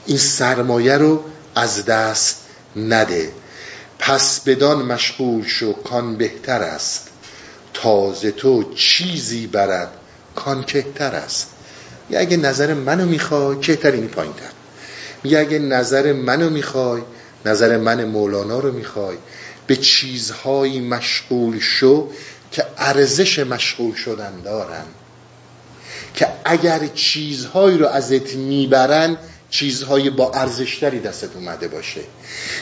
[0.05, 1.23] این سرمایه رو
[1.55, 2.37] از دست
[2.75, 3.31] نده.
[3.99, 7.07] پس بدان مشغول شو کان بهتر است.
[7.73, 9.91] تازه تو چیزی برد
[10.35, 11.47] کان کهتر است.
[12.09, 14.51] یا اگه نظر منو می‌خوای کهترینی پایین تر
[15.23, 17.01] میگه اگه نظر منو می‌خوای
[17.45, 19.17] نظر من مولانا رو می‌خوای.
[19.67, 22.09] به چیزهایی مشغول شو
[22.51, 24.85] که ارزش مشغول شدن دارن.
[26.13, 29.17] که اگر چیزهایی رو ازت می‌برن
[29.49, 32.01] چیزهای با ارزشتری دستت اومده باشه.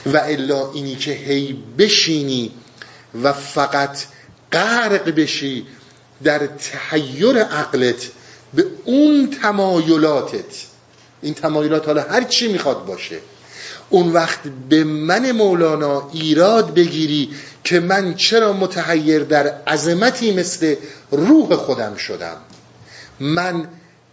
[0.05, 2.51] و الا اینی که هی بشینی
[3.23, 3.97] و فقط
[4.51, 5.65] غرق بشی
[6.23, 8.11] در تحیر عقلت
[8.55, 10.65] به اون تمایلاتت.
[11.21, 13.17] این تمایلات حالا هر چی می‌خواد باشه.
[13.89, 14.39] اون وقت
[14.69, 17.29] به من مولانا ایراد بگیری
[17.63, 20.75] که من چرا متحیر در عظمتی مثل
[21.11, 22.37] روح خودم شدم.
[23.19, 23.67] من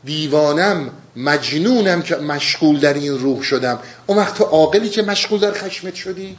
[0.05, 3.79] دیوانم مجنونم که مشغول در این روح شدم.
[4.07, 6.37] اون وقت تو عاقلی که مشغول در خشمت شدی؟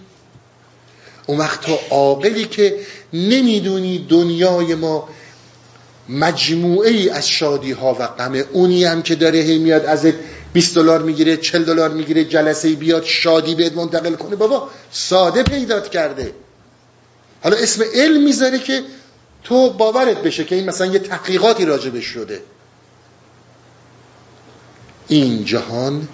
[1.26, 2.80] اون وقت تو عاقلی که
[3.14, 5.10] نمی‌دونی دنیای ما
[6.10, 10.14] مجموعه ای از شادی ها و غم اونی هم که داره هی میاد ازت
[10.54, 14.36] 20 دلار می‌گیره 40 دلار می‌گیره جلسه بیاد شادی بهت منتقل کنه.
[14.36, 16.32] بابا ساده پیدات کرده.
[17.44, 18.84] حالا اسم علم می‌ذاره که
[19.44, 22.42] تو باورت بشه که این مثلا یه تحقیقاتی راجبش شده.
[25.08, 26.08] این جهان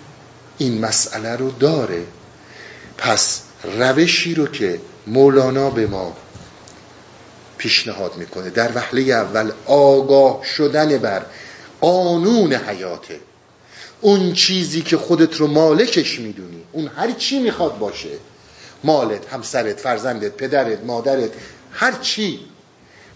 [0.57, 2.03] این مسئله رو داره.
[2.97, 6.17] پس روشی رو که مولانا به ما
[7.59, 8.49] پیشنهاد می‌کنه.
[8.49, 11.25] در وحله اول آگاه شدن بر
[11.81, 13.19] قانون حیاته.
[14.01, 16.63] اون چیزی که خودت رو مالکش می‌دونی.
[16.71, 18.09] اون هر چی می‌خواد باشه.
[18.83, 21.31] مالت همسرت فرزندت پدرت مادرت
[21.71, 22.39] هر چی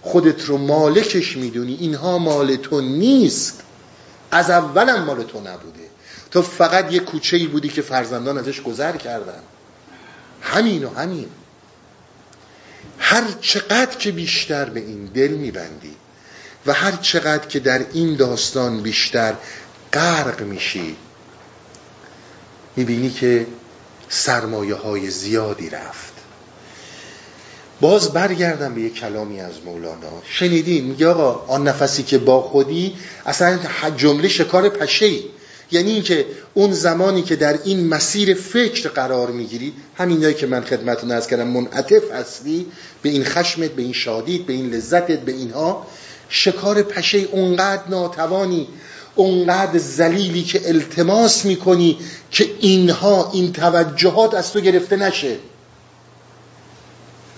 [0.01, 1.77] خودت رو مالکش می‌دونی.
[1.79, 3.61] اینها مال تو نیست.
[4.31, 5.87] از اولم مال تو نبوده.
[6.31, 9.39] تو فقط یه کوچه ای بودی که فرزندان ازش گذر کردن.
[10.41, 11.29] همین و همین.
[13.13, 15.95] هر چقدر که بیشتر به این دل میبندی
[16.65, 19.33] و هر چقدر که در این داستان بیشتر
[19.93, 20.95] غرق میشی
[22.75, 23.47] می‌بینی که
[24.09, 26.13] سرمایه های زیادی رفت.
[27.81, 30.21] باز برگردم به یه کلامی از مولانا.
[30.29, 32.95] شنیدین؟ میگه آقا آن نفسی که با خودی
[33.25, 33.59] اصلا
[33.97, 35.23] جمله شکار پشه ای
[35.71, 41.11] یعنی اینکه اون زمانی که در این مسیر فکر قرار می‌گیری همینایی که من خدمتتون
[41.11, 42.65] از کردم منعطف هستی
[43.01, 45.87] به این خشمت به این شادیت به این لذتت به اینها.
[46.29, 48.67] شکار پشه اونقدر ناتوانی
[49.15, 51.97] اونقدر زلیلی که التماس می‌کنی
[52.31, 55.37] که اینها این توجهات از تو گرفته نشه.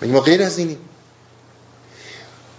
[0.02, 0.78] ما غیر از اینی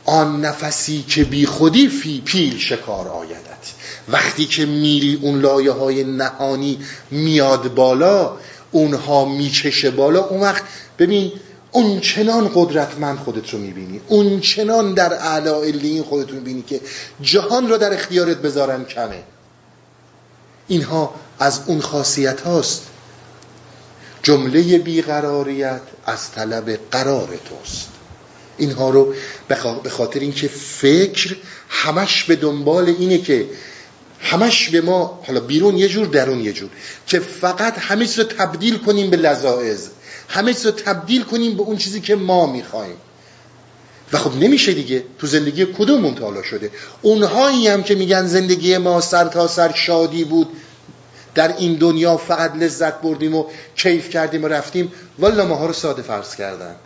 [0.06, 3.72] آن نفسی که بی خودی فی پیل شکار آیدت.
[4.08, 6.78] وقتی که میری اون لایه های نهانی
[7.10, 8.36] میاد بالا
[8.70, 10.62] اونها میچشه بالا اون وقت
[10.98, 11.32] ببین
[11.72, 14.00] اون چنان قدرتمند خودت رو می‌بینی.
[14.08, 16.80] اون چنان در اعلا این خودت رو می‌بینی که
[17.22, 19.22] جهان رو در اختیارت بذارن کمه.
[20.68, 22.86] اینها از اون خاصیت هاست.
[24.22, 27.88] جمله بیقراریت از طلب قرار توست.
[28.58, 29.14] اینها رو
[29.82, 31.36] به خاطر اینکه فکر
[31.68, 33.46] همش به دنبال اینه که
[34.20, 36.70] همش به ما حالا بیرون یه جور درون یه جور
[37.06, 39.88] که فقط همه رو تبدیل کنیم به لذاعز
[40.28, 42.96] همه رو تبدیل کنیم به اون چیزی که ما می‌خوایم.
[44.12, 45.04] و خب نمیشه دیگه.
[45.18, 46.70] تو زندگی کدوم تالا شده؟
[47.02, 50.48] اونهایی هم که میگن زندگی ما سر تا سر شادی بود
[51.34, 53.44] در این دنیا فقط لذت بردیم و
[53.76, 56.76] کیف کردیم و رفتیم والا ماها رو ساده فرض کردن.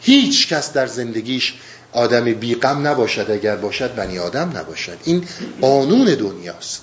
[0.00, 1.54] هیچ کس در زندگیش
[1.92, 4.98] آدم بیغم نباشد اگر باشد بنی آدم نباشد.
[5.04, 5.24] این
[5.60, 6.82] قانون دنیاست.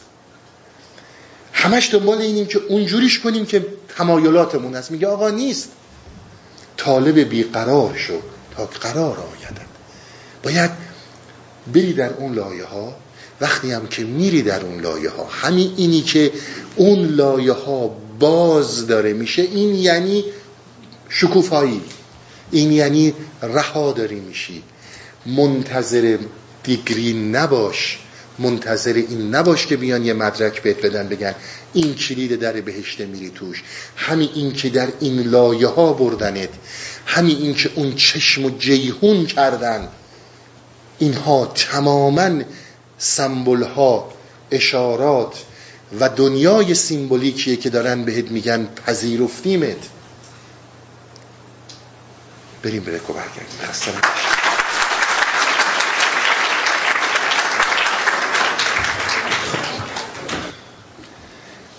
[1.54, 3.66] همش دنبال اینیم که اونجوریش کنیم که
[3.98, 4.92] تمایلاتمون هست.
[4.92, 5.70] میگه آقا نیست.
[6.78, 8.22] طالب بیقرار شو
[8.58, 9.66] تا قرار آیدن
[10.44, 10.72] باید
[11.74, 12.96] بری در اون لایه ها
[13.42, 16.32] وقتی هم که میری در اون لایه ها همین اینی که
[16.76, 20.24] اون لایه ها باز داره میشه این یعنی
[21.10, 21.82] شکوفایی.
[22.52, 24.64] این یعنی رها داری میشی.
[25.26, 26.18] منتظر
[26.64, 28.00] دیگری نباش.
[28.40, 31.36] منتظر این نباش که بیان یه مدرک بهت بدن بگن
[31.74, 33.64] این کلید در بهشت میری توش.
[33.96, 36.50] همین این که در این لایه ها بردنت.
[37.06, 39.88] همین این که اون چشم و جیهون کردن.
[41.00, 42.42] اینها تماما
[42.98, 44.14] سمبل ها
[44.52, 45.34] اشارات
[46.00, 49.78] و دنیای سیمبولیکیه که دارن بهت میگن پذیرفتیمت.
[52.66, 53.60] بریم بریک و برگردیم.
[53.62, 53.92] خسته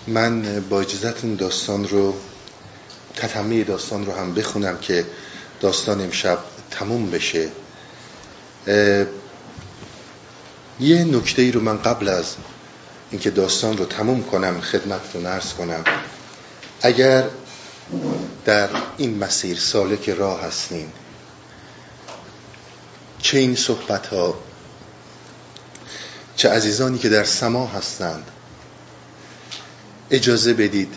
[0.07, 2.14] من با اجازتون داستان رو
[3.16, 5.07] تتمه داستان رو هم بخونم که
[5.61, 6.39] داستان امشب
[6.70, 7.49] تموم بشه.
[10.80, 12.34] یه نکته ای رو من قبل از
[13.11, 15.84] اینکه داستان رو تموم کنم خدمتتون ارز کنم.
[16.82, 17.24] اگر
[18.45, 20.89] در این مسیر سالک راه هستین
[23.18, 24.39] چه این صحبت ها
[26.37, 28.30] چه عزیزانی که در سما هستند.
[30.11, 30.95] اجازه بدید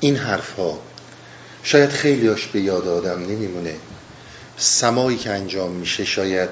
[0.00, 0.78] این حرف ها
[1.62, 3.76] شاید خیلیاش به یاد آدم نمیمونه.
[4.56, 6.50] سمایی که انجام میشه شاید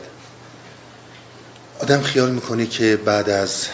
[1.81, 3.67] آدم خیال می‌کنه که بعد از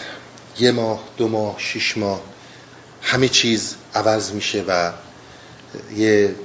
[0.59, 2.21] یه ماه دو ماه شش ماه
[3.01, 4.91] همه چیز عوض میشه و
[5.95, 6.35] یه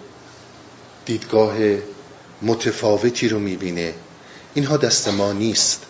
[1.05, 1.57] دیدگاه
[2.43, 3.95] متفاوتی رو می‌بینه.
[4.55, 5.83] اینها دست ما نیست.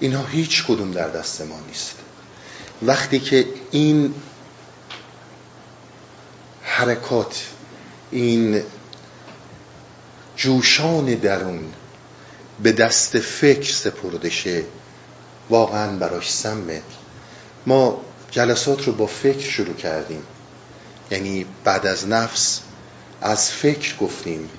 [0.00, 1.94] اینها هیچ کدوم در دست ما نیست.
[2.82, 4.14] وقتی که این
[6.62, 7.44] حرکات
[8.10, 8.62] این
[10.36, 11.72] جوشان درون
[12.62, 14.64] به دست فکر سپرده شه
[15.50, 16.82] واقعا براش سمه.
[17.66, 18.00] ما
[18.30, 20.22] جلسات رو با فکر شروع کردیم.
[21.10, 22.60] یعنی بعد از نفس
[23.20, 24.50] از فکر گفتیم.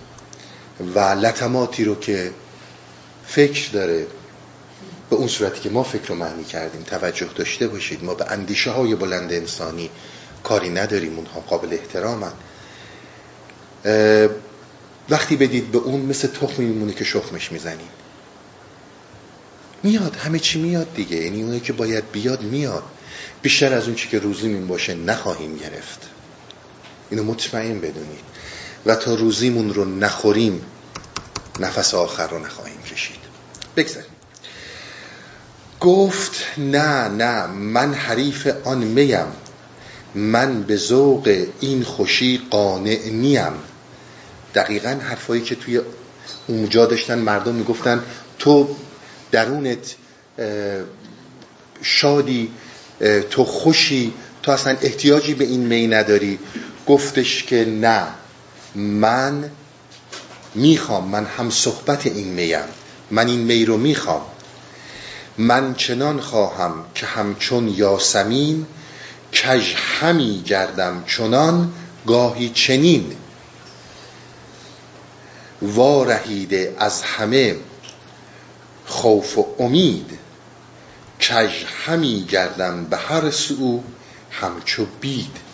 [0.95, 2.31] و لطماتی رو که
[3.27, 4.07] فکر داره
[5.09, 8.03] به اون صورتی که ما فکر رو معنی کردیم توجه داشته باشید.
[8.03, 9.89] ما به اندیشه های بلند انسانی
[10.43, 12.31] کاری نداریم اونها قابل احترامن.
[15.09, 17.89] وقتی بدید به اون مثل تخمی میمونه که شخمش می‌زنیم.
[19.83, 21.17] میاد همه چی میاد دیگه.
[21.17, 22.83] یعنی اونی که باید بیاد میاد.
[23.41, 26.18] بیشتر از اون چی که روزیمون باشه نخواهیم گرفت.
[27.09, 28.29] اینو مطمئن بدونید.
[28.85, 30.61] و تا روزیمون رو نخوریم
[31.59, 33.19] نفس آخر رو نخواهیم کشید.
[33.77, 34.09] بگذاریم.
[35.79, 39.27] گفت نه نه من حریف آن میم.
[40.15, 43.53] من به ذوق این خوشی قانع نیم.
[44.55, 45.81] دقیقا حرفایی که توی
[46.47, 48.03] اونجا داشتن مردم می‌گفتن
[48.39, 48.75] تو
[49.31, 49.95] درونت
[51.81, 52.51] شادی
[53.29, 56.39] تو خوشی تو اصلا احتیاجی به این می نداری.
[56.89, 58.07] گفتش که نه
[58.75, 59.51] من
[60.55, 62.65] می‌خوام من هم صحبت این میم
[63.11, 64.21] من این می رو می‌خوام.
[65.37, 68.65] من چنان خواهم که همچون یاسمین
[69.33, 71.73] کج همی گردم چنان
[72.07, 73.15] گاهی چنین.
[75.61, 77.55] وارهیده از همه
[78.85, 80.19] خوف و امید
[81.21, 81.51] کج
[81.85, 83.83] همی گردم به هر سو
[84.31, 85.48] همچو بید.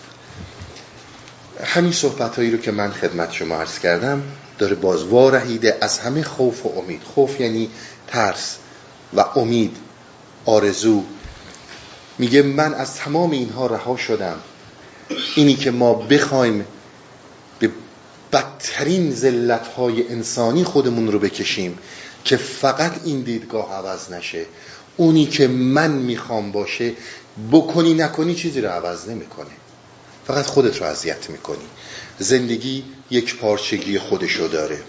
[1.64, 4.24] همین صحبت هایی رو که من خدمت شما عرض کردم
[4.58, 7.04] داره باز وارهیده از همه خوف و امید.
[7.04, 7.70] خوف یعنی
[8.08, 8.58] ترس
[9.14, 9.78] و امید
[10.46, 11.04] آرزو.
[12.18, 14.38] میگه من از تمام اینها رها شدم.
[15.36, 16.66] اینی که ما بخوایم
[17.60, 17.70] به
[18.34, 21.78] بدترین زلت های انسانی خودمون رو بکشیم
[22.24, 24.46] که فقط این دیدگاه عوض نشه.
[24.98, 26.94] اونی که من می‌خوام باشه
[27.52, 29.52] بکنی نکنی چیزی رو عوض نمی‌کنه.
[30.28, 31.66] فقط خودت رو اذیت می‌کنی.
[32.20, 34.80] زندگی یک پارچگی خودشو داره.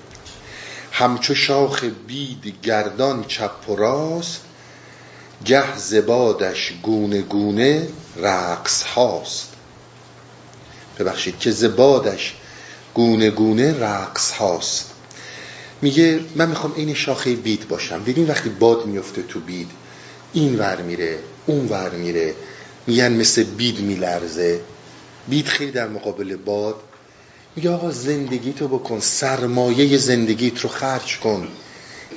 [0.93, 4.41] همچو شاخ بید گردان چپ و راست
[5.45, 9.49] گه زبادش گونه گونه رقص هاست.
[10.99, 12.35] ببخشید که زبادش
[12.95, 14.91] گونه گونه رقص هاست.
[15.83, 18.05] میگه من می‌خوام این شاخه بید باشم.
[18.05, 19.71] دیدین وقتی باد میفته تو بید
[20.33, 22.35] این ور میره اون ور میره.
[22.87, 24.61] میگن مثل بید میلرزه.
[25.29, 26.77] بید خیلی در مقابل باد.
[27.57, 31.49] میگه آقا زندگی تو بکن سرمایه زندگیت رو خرج کن.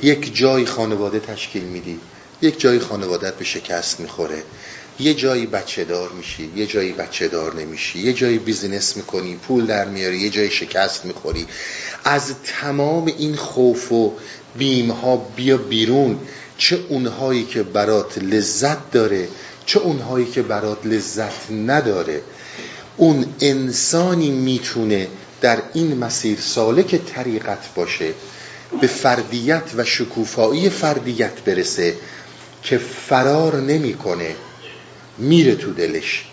[0.01, 1.99] یک جای خانواده تشکیل میدی
[2.41, 4.43] یک جایی خانوادت به شکست می‌خوره.
[4.99, 7.99] یه جایی بچه دار میشی یه جایی بچه دار نمیشی.
[7.99, 11.47] یه جایی بیزینس می‌کنی پول در میاری یه جایی شکست می‌خوری.
[12.03, 14.13] از تمام این خوف و
[14.57, 16.19] بیم ها بیا بیرون.
[16.57, 19.27] چه اونهایی که برات لذت داره
[19.65, 22.21] چه اونهایی که برات لذت نداره.
[22.99, 25.07] اون انسانی می‌تونه
[25.41, 28.13] در این مسیر سالک طریقت باشه
[28.81, 31.95] به فردیت و شکوفایی فردیت برسه
[32.63, 34.35] که فرار نمی‌کنه
[35.17, 36.25] میره تو دلش.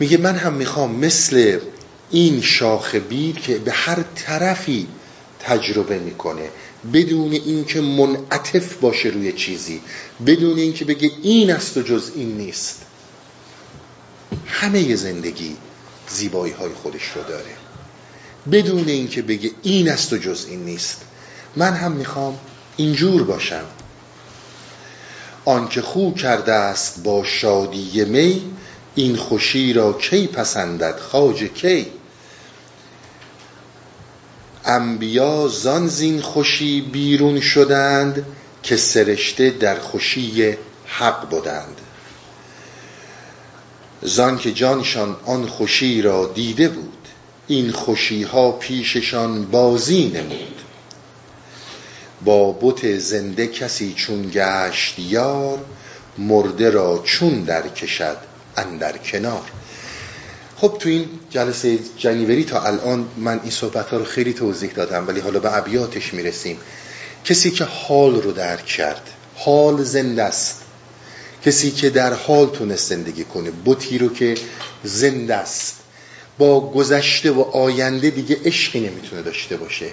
[0.00, 1.58] میگه من هم می‌خوام مثل
[2.10, 4.86] این شاخ بید که به هر طرفی
[5.40, 6.48] تجربه می‌کنه
[6.92, 9.80] بدون اینکه منعطف باشه روی چیزی
[10.26, 12.82] بدون اینکه بگه این است و جز این نیست.
[14.46, 15.56] همه زندگی
[16.08, 17.56] زیبایی های خودش رو داره.
[18.52, 21.00] بدون اینکه بگه این است و جز این نیست.
[21.56, 22.38] من هم می‌خوام
[22.76, 23.64] اینجور باشم.
[25.44, 28.42] آنکه خو کرده است با شادی می
[28.94, 31.86] این خوشی را کی پسندد خاج کی؟
[34.64, 38.26] انبیا زان زین خوشی بیرون شدند
[38.62, 40.56] که سرشته در خوشی
[40.86, 41.80] حق بودند.
[44.04, 47.08] زان که جانشان آن خوشی را دیده بود
[47.46, 50.60] این خوشی ها پیششان بازی نمود.
[52.24, 55.58] با بت زنده کسی چون گشت یار
[56.18, 58.16] مرده را چون در کشد
[58.56, 59.42] اندر کنار.
[60.56, 65.08] خب تو این جلسه جنیوری تا الان من این صحبت ها رو خیلی توضیح دادم
[65.08, 66.58] ولی حالا به ابیاتش می‌رسیم.
[67.24, 70.63] کسی که حال رو درک کرد حال زنده است.
[71.44, 74.34] کسی که در حال تونست زندگی کنه بوتی رو که
[74.84, 75.76] زنده است.
[76.38, 79.86] با گذشته و آینده دیگه عشقی نمی‌تونه داشته باشه.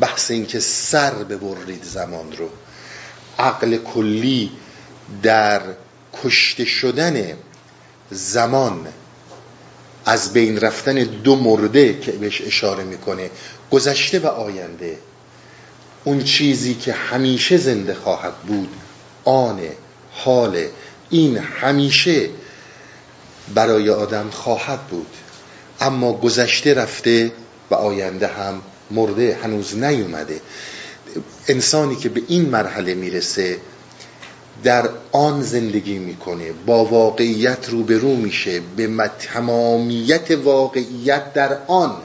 [0.00, 2.48] بحث این که سر ببرید زمان رو.
[3.38, 4.52] عقل کلی
[5.22, 5.62] در
[6.22, 7.36] کشته شدن
[8.10, 8.86] زمان
[10.04, 13.30] از بین رفتن دو مرده که بهش اشاره می‌کنه
[13.70, 14.98] گذشته و آینده
[16.04, 18.68] اون چیزی که همیشه زنده خواهد بود
[19.24, 19.72] آنه
[20.12, 20.64] حال
[21.10, 22.28] این همیشه
[23.54, 25.06] برای آدم خواهد بود.
[25.80, 27.32] اما گذشته رفته
[27.70, 30.40] و آینده هم مرده هنوز نیومده.
[31.48, 33.56] انسانی که به این مرحله می‌رسه
[34.64, 36.52] در آن زندگی می‌کنه.
[36.66, 38.60] با واقعیت روبرو میشه.
[38.76, 41.96] به تمامیت واقعیت در آن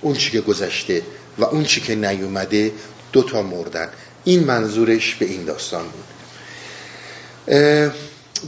[0.00, 1.02] اون چی که گذشته
[1.38, 2.72] و اون چی که نیومده
[3.12, 3.88] دوتا مردن.
[4.24, 6.13] این منظورش به این داستان بود.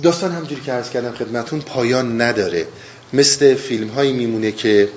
[0.02, 2.66] داستان همجوری که عرض کردم خدمتون پایان نداره.
[3.12, 4.88] مثل فیلم هایی میمونه که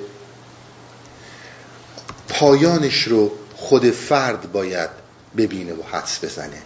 [2.30, 4.89] پایانش رو خود فرد باید
[5.38, 6.62] ببینه و حدس بزنه.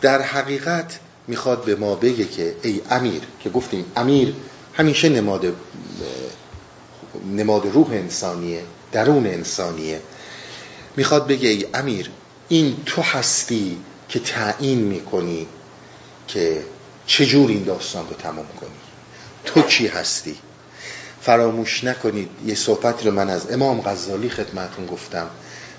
[0.00, 0.98] در حقیقت
[1.28, 4.34] می‌خواد به ما بگه که ای امیر که گفتیم امیر
[4.74, 5.52] همیشه نماد
[7.36, 8.62] نماد روح انسانیه
[8.92, 10.00] درون انسانیه.
[10.96, 12.10] می‌خواد بگه ای امیر
[12.48, 15.46] این تو هستی که تعیین می‌کنی
[16.32, 16.62] که
[17.06, 18.70] چجور این داستان رو تمام کنی؟
[19.44, 20.36] تو کی هستی؟
[21.22, 25.30] فراموش نکنید یه صحبتی رو من از امام غزالی خدمتون گفتم.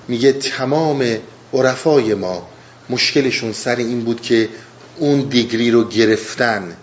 [0.08, 1.18] میگه تمام
[1.54, 2.48] عرفای ما
[2.90, 4.50] مشکلشون سر این بود که
[4.98, 6.78] اون دیگری رو گرفتن.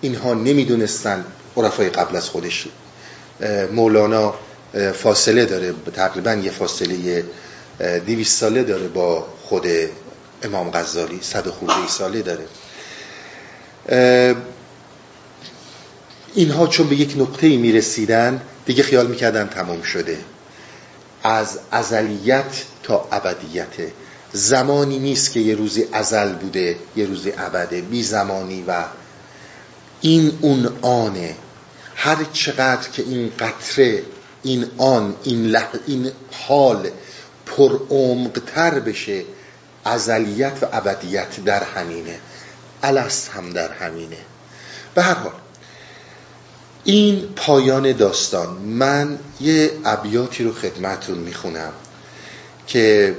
[0.00, 1.24] اینها نمی‌دونستن
[1.56, 2.66] عرفای قبل از خودش.
[3.72, 4.34] مولانا
[4.94, 7.24] فاصله داره تقریبا یه فاصله
[8.06, 9.66] دیویس ساله داره با خود
[10.42, 11.18] امام غزالی.
[11.22, 12.44] صد خورده ساله داره.
[16.34, 20.18] اینها چون به یک نقطه می رسیدن دیگه خیال می‌کردن تمام شده.
[21.22, 23.92] از ازلیت تا ابدیت.
[24.32, 27.80] زمانی نیست که یه روزی ازل بوده یه روزی ابده.
[27.80, 28.84] بی زمانی و
[30.00, 31.36] این اون آنه.
[31.94, 34.02] هر چقدر که این قطره
[34.42, 35.68] این آن این, لح...
[35.86, 36.90] این حال
[37.46, 37.78] پر
[38.54, 39.24] تر بشه
[39.84, 42.18] ازلیت و ابدیت در همینه.
[42.82, 44.18] الست هم در همینه.
[44.94, 45.32] به هر حال
[46.84, 51.72] این پایان داستان من یه ابیاتی رو خدمتون می‌خونم
[52.66, 53.16] که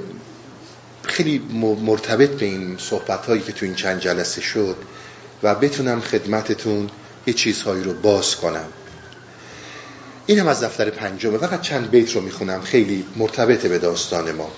[1.04, 1.40] خیلی
[1.86, 4.76] مرتبط به این صحبت هایی که تو این چند جلسه شد
[5.44, 6.90] و بتونم خدمتتون
[7.28, 8.66] یه چیزهایی رو باز کنم.
[10.26, 14.52] این هم از دفتر پنجمه فقط چند بیت رو می‌خونم خیلی مرتبط به داستان ما.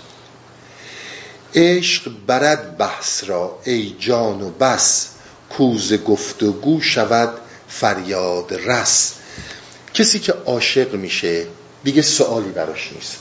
[1.56, 5.10] عشق برد بحث را ای جان و بس
[5.50, 7.34] کوز گفتگو شود
[7.68, 9.14] فریاد رس.
[9.94, 11.48] کسی که عاشق میشه
[11.84, 13.18] دیگه سوالی براش نیست.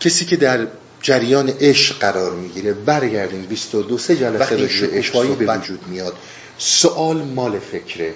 [0.00, 0.66] کسی که در
[1.02, 6.16] جریان عشق قرار می‌گیره برگردیم 22 سه جلسه راجع به وجود میاد.
[6.58, 8.14] سوال مال فکره.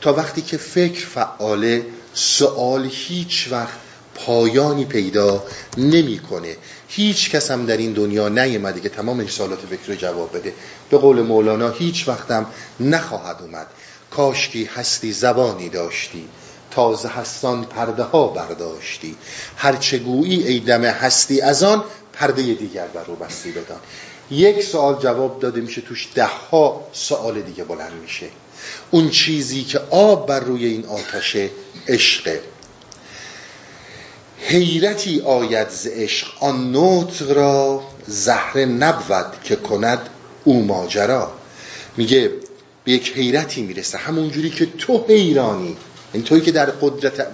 [0.00, 3.78] تا وقتی که فکر فعاله سوال هیچ وقت
[4.14, 5.44] پایانی پیدا
[5.76, 6.56] نمی‌کنه.
[6.88, 10.54] هیچ کس هم در این دنیا نیامده که تمام این سوالات فکر رو جواب بده.
[10.90, 12.46] به قول مولانا هیچ وقتم
[12.80, 13.66] نخواهد اومد.
[14.10, 16.28] کاشکی هستی زبانی داشتی
[16.70, 19.16] تازه هستان پرده ها برداشتی.
[19.56, 23.80] هرچه گویی ای دم هستی از آن پرده دیگر بر رو بستی بدان.
[24.30, 28.26] یک سوال جواب داده میشه توش ده ها سوال دیگه بلند میشه.
[28.90, 31.50] اون چیزی که آب بر روی این آتشه
[31.88, 32.40] عشقه
[34.40, 36.28] حیرتی آید ز عشق.
[36.40, 40.08] آن نطق را زهره نبود که کند
[40.44, 41.32] او ماجرا.
[41.96, 42.32] میگه
[42.84, 43.98] به یک حیرتی می‌رسه.
[43.98, 45.66] همونجوری که تو حیرانی.
[45.66, 45.76] این
[46.14, 47.26] یعنی توی که در قدرت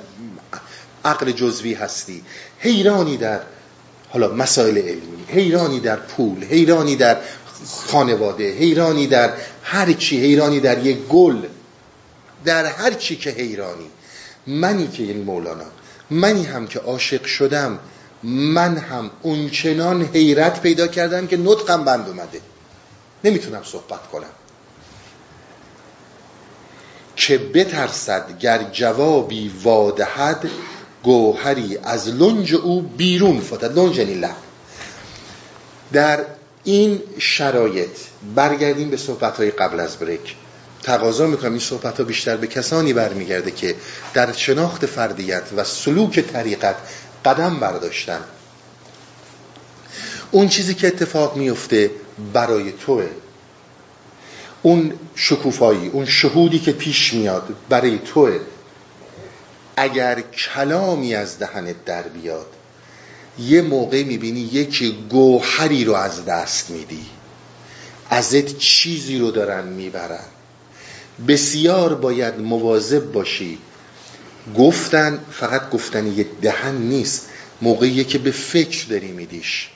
[1.05, 2.23] عقل جزوی هستی.
[2.59, 3.41] حیرانی در
[4.11, 5.25] حالا مسائل علمی.
[5.29, 6.45] حیرانی در پول.
[6.45, 7.17] حیرانی در
[7.67, 8.53] خانواده.
[8.53, 9.33] حیرانی در
[9.63, 10.21] هر چی.
[10.21, 11.37] حیرانی در یک گل.
[12.45, 13.91] در هر چی که حیرانی.
[14.47, 15.65] منی که این مولانا.
[16.11, 17.79] منی هم که عاشق شدم
[18.23, 22.41] من هم اونچنان حیرت پیدا کردم که نطقم بند اومده.
[23.25, 24.31] نمی‌تونم صحبت کنم.
[27.17, 30.51] که بترسد گر جوابی وادهد
[31.03, 33.79] گوهری از لنج او بیرون فتد.
[33.79, 34.37] لنج یعنی لب.
[35.93, 36.25] در
[36.65, 37.91] این شرایط
[38.35, 40.37] برگردیم به صحبت های قبل از بریک.
[40.85, 41.51] تقاضا می‌کنم.
[41.51, 43.75] این صحبت ها بیشتر به کسانی برمیگرده که
[44.15, 46.77] در شناخت فردیت و سلوک طریقت
[47.25, 48.21] قدم برداشتن.
[50.31, 51.91] اون چیزی که اتفاق میفته
[52.33, 53.09] برای توه.
[54.63, 58.41] اون شکوفایی اون شهودی که پیش میاد برای توه.
[59.77, 62.47] اگر کلامی از دهنت در بیاد
[63.39, 67.07] یه موقع می‌بینی یک گوهری رو از دست میدی.
[68.11, 70.25] ازت چیزی رو دارن می‌برن.
[71.29, 73.59] بسیار باید مواظب باشی.
[74.59, 77.29] گفتن فقط گفتن یه دهن نیست.
[77.63, 79.69] موقعی که به فکر داری میدیش.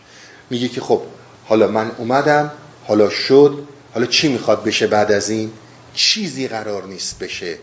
[0.50, 1.02] میگه که خب
[1.44, 2.50] حالا من اومدم
[2.86, 5.52] حالا شد حالا چی می‌خواد بشه بعد از این؟
[5.94, 7.58] چیزی قرار نیست بشه.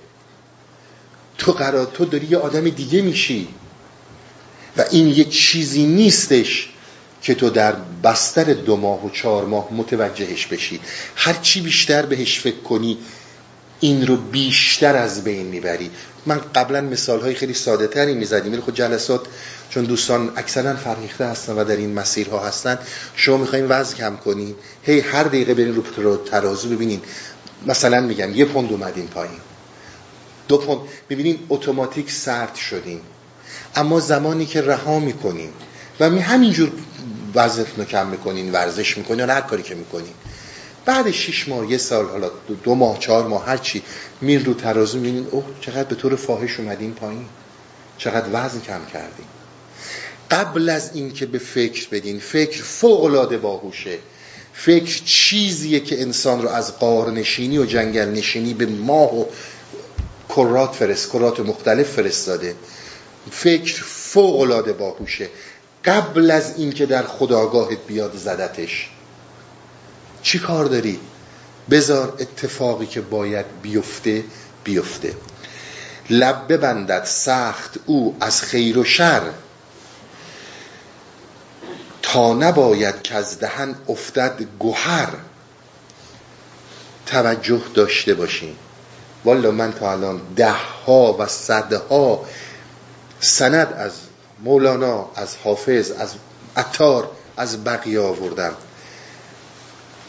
[1.37, 3.47] تو قرار تو داری یه آدم دیگه میشی.
[4.77, 6.69] و این یه چیزی نیستش
[7.21, 10.79] که تو در بستر دو ماه و چهار ماه متوجهش بشی.
[11.15, 12.97] هر چی بیشتر بهش فکر کنی
[13.79, 15.91] این رو بیشتر از بین می‌بری.
[16.25, 18.51] من قبلا مثال های خیلی ساده تری می‌زدیم.
[18.51, 19.25] ولی خود جلسات
[19.69, 22.79] چون دوستان اکثرا فرهیخته هستن و در این مسیرها هستن
[23.15, 24.55] شما می‌خواین وزن کم کنین.
[24.83, 27.01] هی هر دقیقه برین رو ترازو ببینین.
[27.67, 29.39] مثلا میگم یه پوند اومدین پایین.
[30.47, 30.79] دو پوند.
[31.09, 33.01] ببینین اتوماتیک سرد شدین.
[33.75, 35.49] اما زمانی که رها می‌کنین
[35.99, 36.71] و می همینجور
[37.77, 40.13] رو کم می‌کنین ورزش می‌کنین یا هر کاری که می‌کنین.
[40.85, 42.31] بعد شش ماه یه سال حالا
[42.63, 43.83] دو ماه چهار ماه هر چی.
[44.21, 47.25] میر رو ترازو می‌بینین اوه چقدر به طور فاحش اومدین پایین.
[47.97, 49.25] چقدر وزن کم کردین.
[50.31, 53.97] قبل از اینکه به فکر بدین فکر فوق العاده باهوشه.
[54.53, 59.25] فکر چیزیه که انسان رو از قار نشینی و جنگل نشینی به ماه و
[60.29, 62.55] کرات فرست کرات مختلف فرستاده.
[63.31, 65.29] فکر فوق العاده باهوشه.
[65.85, 68.89] قبل از اینکه در خداگاهت بیاد زدتش.
[70.25, 70.99] چی کار داری؟
[71.69, 74.23] بذار اتفاقی که باید بیفته
[74.63, 75.13] بیفته.
[76.09, 79.21] لب ببندد سخت او از خیر و شر.
[82.01, 85.09] تا نباید که از دهن افتد گوهر.
[87.05, 88.55] توجه داشته باشین
[89.25, 90.51] والا من تا الان ده
[90.87, 92.25] ها و صدها
[93.19, 93.91] سند از
[94.43, 96.13] مولانا از حافظ از
[96.57, 98.55] عطار از بقیه آوردم.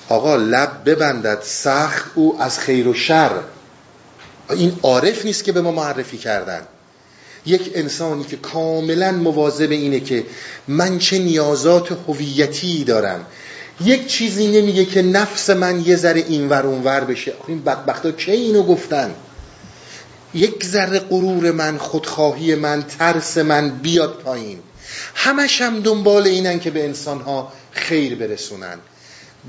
[0.08, 3.30] آقا لب ببندد سخت او از خیر و شر.
[4.50, 6.62] این عارف نیست که به ما معرفی کردن.
[7.46, 10.24] یک انسانی که کاملا مواظب اینه که
[10.68, 13.26] من چه نیازات هویتی دارم.
[13.80, 17.32] یک چیزی نمیگه که نفس من یه ذره اینور اونور بشه.
[17.46, 19.14] این بدبختا که اینو گفتن؟
[20.34, 24.58] یک ذره غرور من خودخواهی من ترس من بیاد پایین.
[25.14, 28.78] همش هم دنبال اینن که به انسانها خیر برسونن.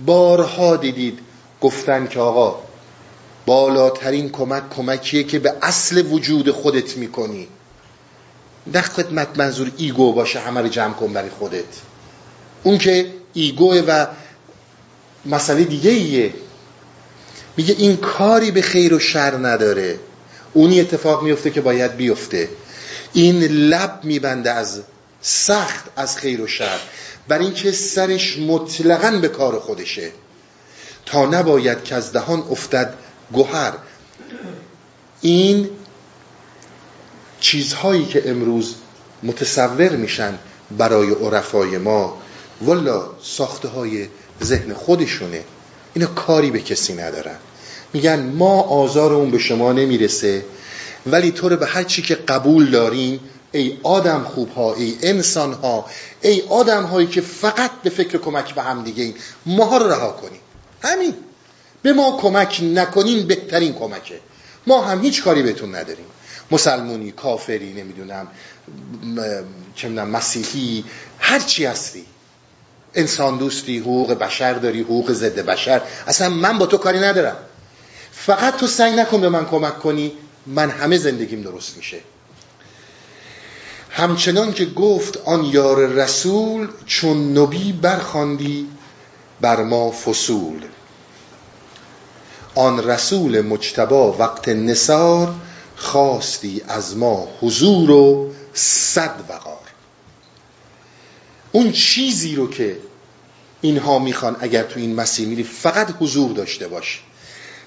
[0.06, 1.20] بارها دیدید
[1.62, 2.60] گفتن که آقا
[3.45, 7.48] بالاترین کمک کمکیه که به اصل وجود خودت می‌کنی.
[8.74, 11.64] نه خدمت منظور ego باشه همه رو جمع کن برای خودت.
[12.64, 14.06] اون که ego و
[15.26, 16.34] مسئله دیگه ایه.
[17.58, 20.00] میگه این کاری به خیر و شر نداره.
[20.54, 22.50] اونی اتفاق میفته که باید بیفته.
[23.14, 24.82] این لب میبنده از
[25.22, 26.80] سخت از خیر و شر.
[27.28, 30.12] بر اینکه سرش مطلقا به کار خودشه.
[31.06, 32.94] تا نباید که از دهان افتد
[33.32, 33.74] گوهر.
[35.22, 35.70] این
[37.40, 38.76] چیزهایی که امروز
[39.24, 40.38] متصور میشن
[40.78, 42.18] برای عرفای ما
[42.62, 44.08] والا ساخته های
[44.44, 45.44] ذهن خودشونه.
[45.94, 47.36] اینا کاری به کسی ندارن.
[47.94, 50.46] میگن ما آزارمون به شما نمی‌رسه
[51.06, 53.20] ولی تو رو به هر چی که قبول داریم
[53.52, 55.86] ای آدم خوب ها ای انسان ها
[56.22, 60.12] ای آدم هایی که فقط به فکر کمک به هم دیگه این ما رو رها
[60.12, 60.39] کنیم.
[60.82, 61.14] همین.
[61.82, 64.20] به ما کمک نکنین بهترین کمکه.
[64.68, 66.06] ما هم هیچ کاری بهتون نداریم.
[66.52, 68.28] مسلمونی کافری نمی‌دونم
[69.76, 70.84] چه مسیحی
[71.20, 72.06] هر چی هستی.
[72.93, 75.82] انسان دوستی حقوق بشر داری حقوق ضد بشر.
[76.08, 77.38] اصلا من با تو کاری ندارم.
[78.12, 80.12] فقط تو سعی نکن به من کمک کنی
[80.45, 81.98] من همه زندگیم درست میشه.
[83.98, 88.68] همچنان که گفت آن یار رسول چون نبی برخاندی
[89.41, 90.66] بر ما فصول.
[92.56, 95.34] آن رسول مجتبا وقت نصار
[95.76, 99.68] خواستی از ما حضور و صد وقار.
[101.52, 102.78] اون چیزی رو که
[103.62, 107.02] اینها می‌خوان اگر تو این مسیر میری فقط حضور داشته باش.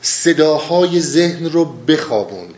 [0.03, 2.49] صداهای ذهن رو بخوابون.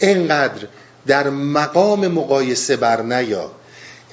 [0.00, 0.68] انقدر
[1.06, 3.50] در مقام مقایسه بر نیا.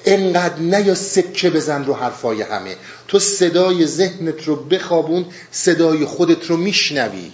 [0.04, 2.76] انقدر نیا سکه بزن رو حرفای همه.
[3.08, 7.32] تو صدای ذهنت رو بخوابون صدای خودت رو میشنوی.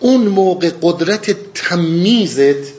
[0.00, 2.72] اون موقع قدرت تمیزت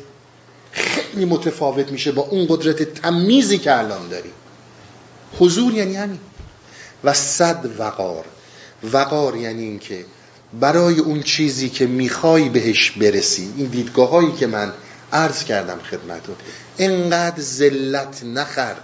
[0.72, 4.32] خیلی متفاوت میشه با اون قدرت تمیزی که الان داری.
[5.39, 6.20] حضور یعنی همین.
[7.03, 8.26] و صد وقار.
[8.84, 10.05] وقار یعنی اینکه
[10.59, 13.53] برای اون چیزی که می‌خوای بهش برسی.
[13.57, 14.74] این دیدگاه هایی که من
[15.14, 16.36] عرض کردم خدمتون.
[16.78, 18.76] انقدر ذلت نخر.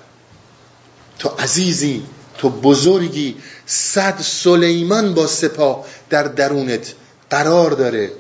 [1.20, 2.04] تو عزیزی
[2.38, 6.94] تو بزرگی صد سلیمان با سپاه در درونت
[7.30, 8.12] قرار داره.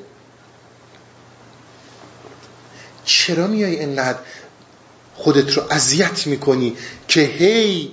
[3.05, 4.19] چرا میای انقدر
[5.15, 7.91] خودت رو اذیت می‌کنی که هی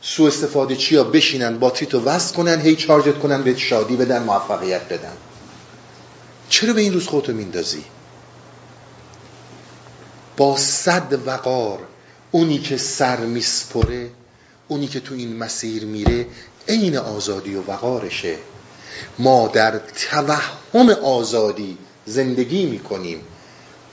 [0.00, 4.88] سو استفاده چیا بشینن با تیتو وست کنن هی چارجت کنن به شادی بدن موفقیت
[4.88, 5.12] بدن؟
[6.48, 7.84] چرا به این روز خودتو میندازی؟
[10.38, 11.78] با صد وقار
[12.30, 14.10] اونی که سر میسپره
[14.68, 16.26] اونی که تو این مسیر میره
[16.68, 18.36] عین آزادی و وقارشه.
[19.18, 19.80] ما در
[20.10, 23.20] توهم آزادی زندگی می‌کنیم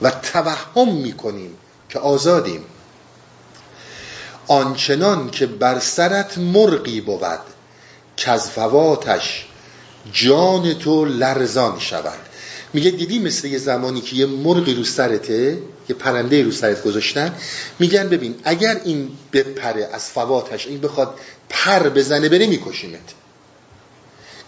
[0.02, 1.56] و توهم می‌کنیم
[1.88, 2.64] که آزادیم.
[4.48, 7.40] آنچنان که بر سرت مرغی بود
[8.16, 9.46] که از فواتش
[10.12, 12.18] جان تو لرزان شود.
[12.72, 15.58] میگه دیدی مثل یه زمانی که یه مرغی رو سرته؟
[15.88, 17.34] یه پرنده رو سرت گذاشتن
[17.78, 21.14] میگن ببین اگر این بپره از فواتش این بخواد
[21.48, 23.14] پر بزنه بره میکشیمت.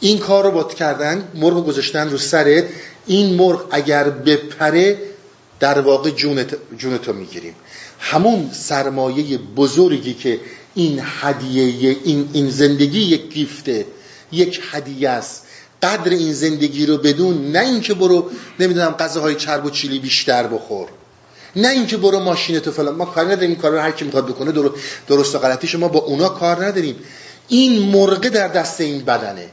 [0.01, 2.65] این کار رو بات کردن مرغ گذاشتن رو سرت
[3.07, 4.99] این مرغ اگر بپره
[5.61, 7.55] در واقع جونت جونتو می‌گیریم.
[8.01, 10.41] همون سرمایه بزرگی که
[10.75, 13.87] این هدیه این, این زندگی یک گیفته
[14.33, 15.45] یک هدیه است.
[15.83, 18.31] قدر این زندگی رو بدون نه اینکه برو
[18.61, 20.89] نمی‌دونم غذاهای چرب و چیلی بیشتر بخور.
[21.59, 22.95] نه اینکه برو ماشینتو فلان.
[22.95, 24.53] ما کار نداریم این کار رو هر کی می‌خواد بکنه
[25.09, 26.97] درست و غلطی شما با اونا کار نداریم.
[27.49, 29.49] این مرغه در دست این بدنه.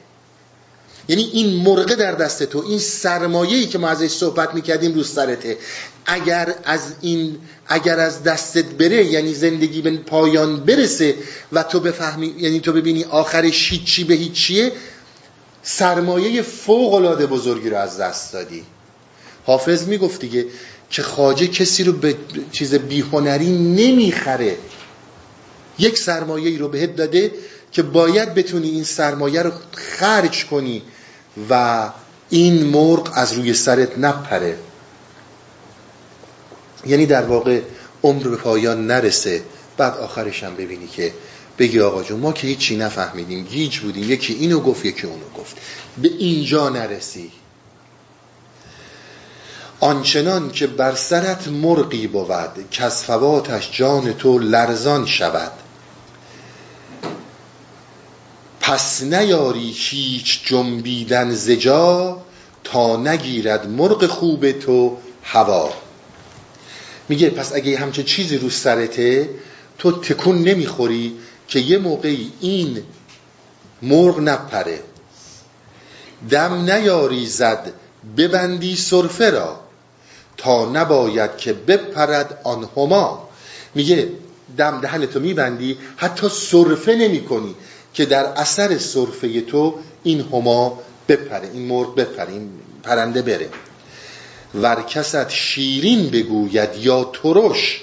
[1.07, 5.57] یعنی این مرغه در دست تو این سرمایه‌ای که ما ازش صحبت می‌کردیم رو سرته.
[6.05, 7.37] اگر از این
[7.67, 11.15] اگر از دستت بره یعنی زندگی به پایان برسه
[11.51, 14.71] و تو بفهمی یعنی تو ببینی آخرش هیچی به هیچیه
[15.63, 18.63] سرمایه فوق العاده بزرگی رو از دست دادی.
[19.45, 20.45] حافظ می‌گفت دیگه
[20.95, 22.15] که خاجه کسی رو به
[22.51, 24.57] چیز بیهنری نمی‌خره.
[25.79, 27.31] یک سرمایه رو بهت داده
[27.71, 30.81] که باید بتونی این سرمایه رو خرج کنی
[31.49, 31.89] و
[32.29, 34.57] این مرغ از روی سرت نپره.
[36.85, 37.61] یعنی در واقع
[38.03, 39.43] عمر به پایان نرسه.
[39.77, 41.13] بعد آخرش هم ببینی که
[41.59, 43.43] بگی آقا جون ما که هیچی نفهمیدیم.
[43.43, 44.11] گیج بودیم.
[44.11, 45.55] یکی اینو گفت یکی اونو گفت.
[46.01, 47.31] به اینجا نرسی.
[49.79, 55.51] آنچنان که بر سرت مرغی بود که از فواتش جان تو لرزان شود.
[58.61, 62.21] پس نیاری هیچ جنبیدن زجا
[62.63, 65.73] تا نگیرد مرغ خوب تو هوا.
[67.09, 69.29] میگه پس اگه همچه چیزی رو سرته
[69.77, 71.15] تو تکون نمی‌خوری
[71.47, 72.83] که یه موقعی این
[73.81, 74.79] مرغ نپره.
[76.29, 77.73] دم نیاری زد
[78.17, 79.64] ببندی صرفه را.
[80.37, 83.29] تا نباید که بپرد آن هما
[83.75, 84.09] میگه
[84.57, 87.55] دم دهنتو میبندی حتی صرفه نمی کنی
[87.93, 90.79] که در اثر صرفه تو این هما
[91.09, 92.49] بپره این مرغ بپره این
[92.83, 93.49] پرنده بره.
[94.55, 97.81] ورکست شیرین بگوید یا ترش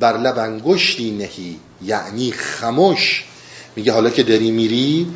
[0.00, 3.24] بر لب انگشتی نهی یعنی خموش
[3.76, 5.06] میگه حالا که داری میری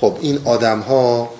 [0.00, 1.30] خب این آدم ها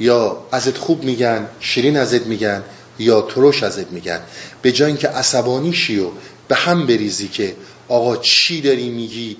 [0.00, 2.62] یا ازت خوب میگن شیرین ازت میگن
[2.98, 4.20] یا ترش ازت میگن
[4.62, 6.08] به جای اینکه عصبانی شی و
[6.48, 7.56] به هم بریزی که
[7.88, 9.36] آقا چی داری میگی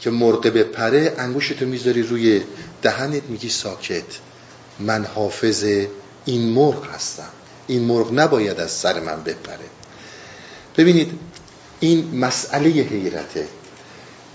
[0.00, 2.42] که مرغ بپره انگوشتو می‌ذاری روی
[2.82, 4.04] دهنت میگی ساکت.
[4.80, 5.64] من حافظ
[6.24, 7.28] این مرغ هستم.
[7.66, 9.64] این مرغ نباید از سر من بپره.
[10.76, 11.10] ببینید
[11.80, 13.48] این مسئله حیرته.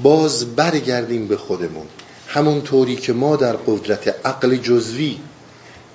[0.02, 1.88] باز برگردیم به خودمون.
[2.28, 5.20] همون طوری که ما در قدرت عقل جزوی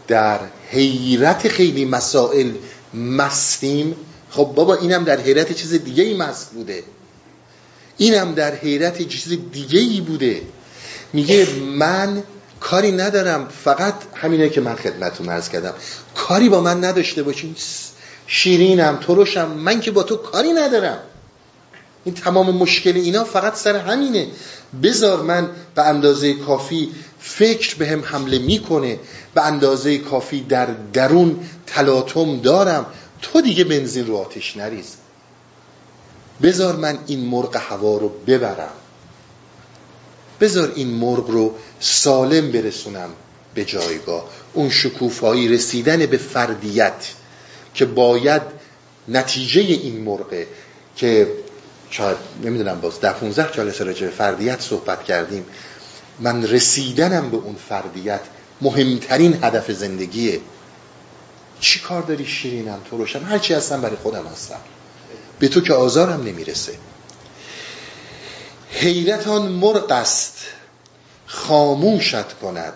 [0.08, 0.40] در
[0.70, 2.50] حیرت خیلی مسائل
[2.94, 3.96] مستیم.
[4.30, 6.82] خب بابا اینم در حیرت چیز دیگه ای مست بوده.
[7.96, 10.42] اینم در حیرت چیز دیگه ای بوده.
[11.12, 11.46] میگه
[11.78, 12.22] من
[12.60, 15.74] کاری ندارم فقط همینه که من خدمتتون عرض کردم.
[16.14, 17.56] کاری با من نداشته باشین.
[18.26, 20.98] شیرینم ترشم من که با تو کاری ندارم.
[22.08, 24.26] این تمام مشکل اینا فقط سر همینه.
[24.82, 26.90] بذار من به اندازه کافی
[27.20, 28.98] فکر به هم حمله می‌کنه.
[29.34, 32.86] به اندازه کافی در درون تلاطم دارم.
[33.22, 34.96] تو دیگه بنزین رو آتش نریز.
[36.42, 38.72] بذار من این مرغ هوا رو ببرم.
[40.40, 43.10] بذار این مرغ رو سالم برسونم
[43.54, 44.24] به جایگاه.
[44.52, 47.06] اون شکوفایی رسیدن به فردیت
[47.74, 48.42] که باید
[49.08, 50.46] نتیجه این مرغه
[50.96, 51.28] که
[51.90, 55.46] شاید نمی‌دونم باز در 15 جلسه راجع به فردیت صحبت کردیم.
[56.20, 58.20] من رسیدنم به اون فردیت
[58.60, 60.40] مهمترین هدف زندگیه
[61.60, 64.60] چی کار داری شیرینم؟ تو روشن؟ هرچی هستم برای خودم هستم.
[65.38, 66.72] به تو که آزارم نمی‌رسه.
[68.70, 70.38] حیرتان مرغ است.
[71.26, 72.72] خاموشت کند.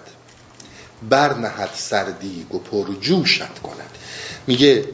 [1.10, 3.98] برنهد سردی و پرجوشت کند.
[4.46, 4.84] میگه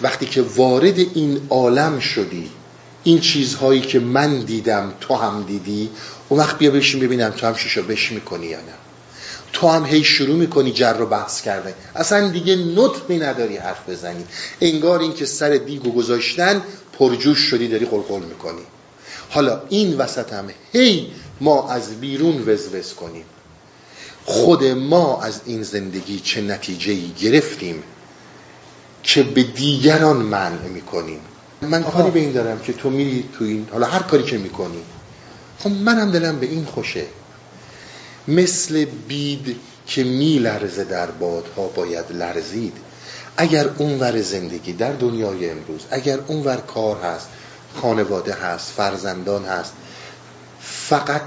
[0.00, 2.50] وقتی که وارد این عالم شدی
[3.04, 5.90] این چیزهایی که من دیدم تو هم دیدی
[6.28, 8.74] اون وقت بیا بشین ببینم تو هم شیشو بش می‌کنی یا نه.
[9.52, 14.24] تو هم هی شروع می‌کنی جر رو بحث کرده اصلا دیگه نطقی نداری حرف بزنی.
[14.60, 16.62] انگار این که سر دیگو گذاشتن
[16.98, 18.62] پرجوش شدی داری قلقل می‌کنی.
[19.30, 23.24] حالا این وسط هم هی ما از بیرون وزوز کنیم.
[24.24, 27.82] خود ما از این زندگی چه نتیجه گرفتیم
[29.02, 31.20] که به دیگران منع می‌کنیم.
[31.66, 34.82] من کاری به این دارم که تو میری تو این حالا هر کاری که می‌کنی.
[35.58, 37.04] خب منم دلم به این خوشه.
[38.28, 39.56] مثل بید
[39.86, 42.76] که میلرزه در بادها باید لرزید.
[43.36, 47.28] اگر اونور زندگی در دنیای امروز اگر اونور کار هست
[47.74, 49.72] خانواده هست فرزندان هست
[50.60, 51.22] فقط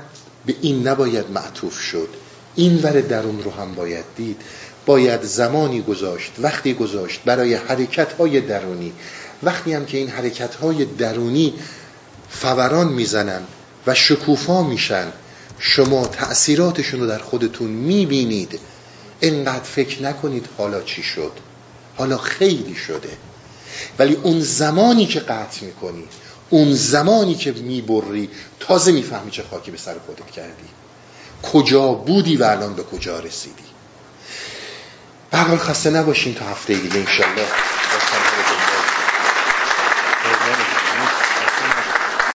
[0.46, 2.10] به این نباید معطوف شد.
[2.56, 4.42] این ور درون رو هم باید دید.
[4.86, 8.94] باید زمانی گذاشت وقتی گذاشت برای حرکت های درونی.
[9.44, 11.54] وقتی هم که این حرکت های درونی
[12.30, 13.42] فوران می‌زنن
[13.88, 15.12] و شکوفا میشن
[15.60, 18.60] شما تأثیراتشون رو در خودتون می‌بینید.
[19.20, 21.32] اینقدر فکر نکنید حالا چی شد.
[21.98, 23.10] حالا خیلی شده.
[24.00, 26.04] ولی اون زمانی که قطع می‌کنی
[26.50, 28.30] اون زمانی که می‌بری
[28.60, 30.70] تازه می‌فهمی چه خاکی به سر خودت کردی.
[31.54, 33.64] کجا بودی و الان به کجا رسیدی.
[35.32, 37.46] برحال خسته نباشین تا هفته دیگه انشالله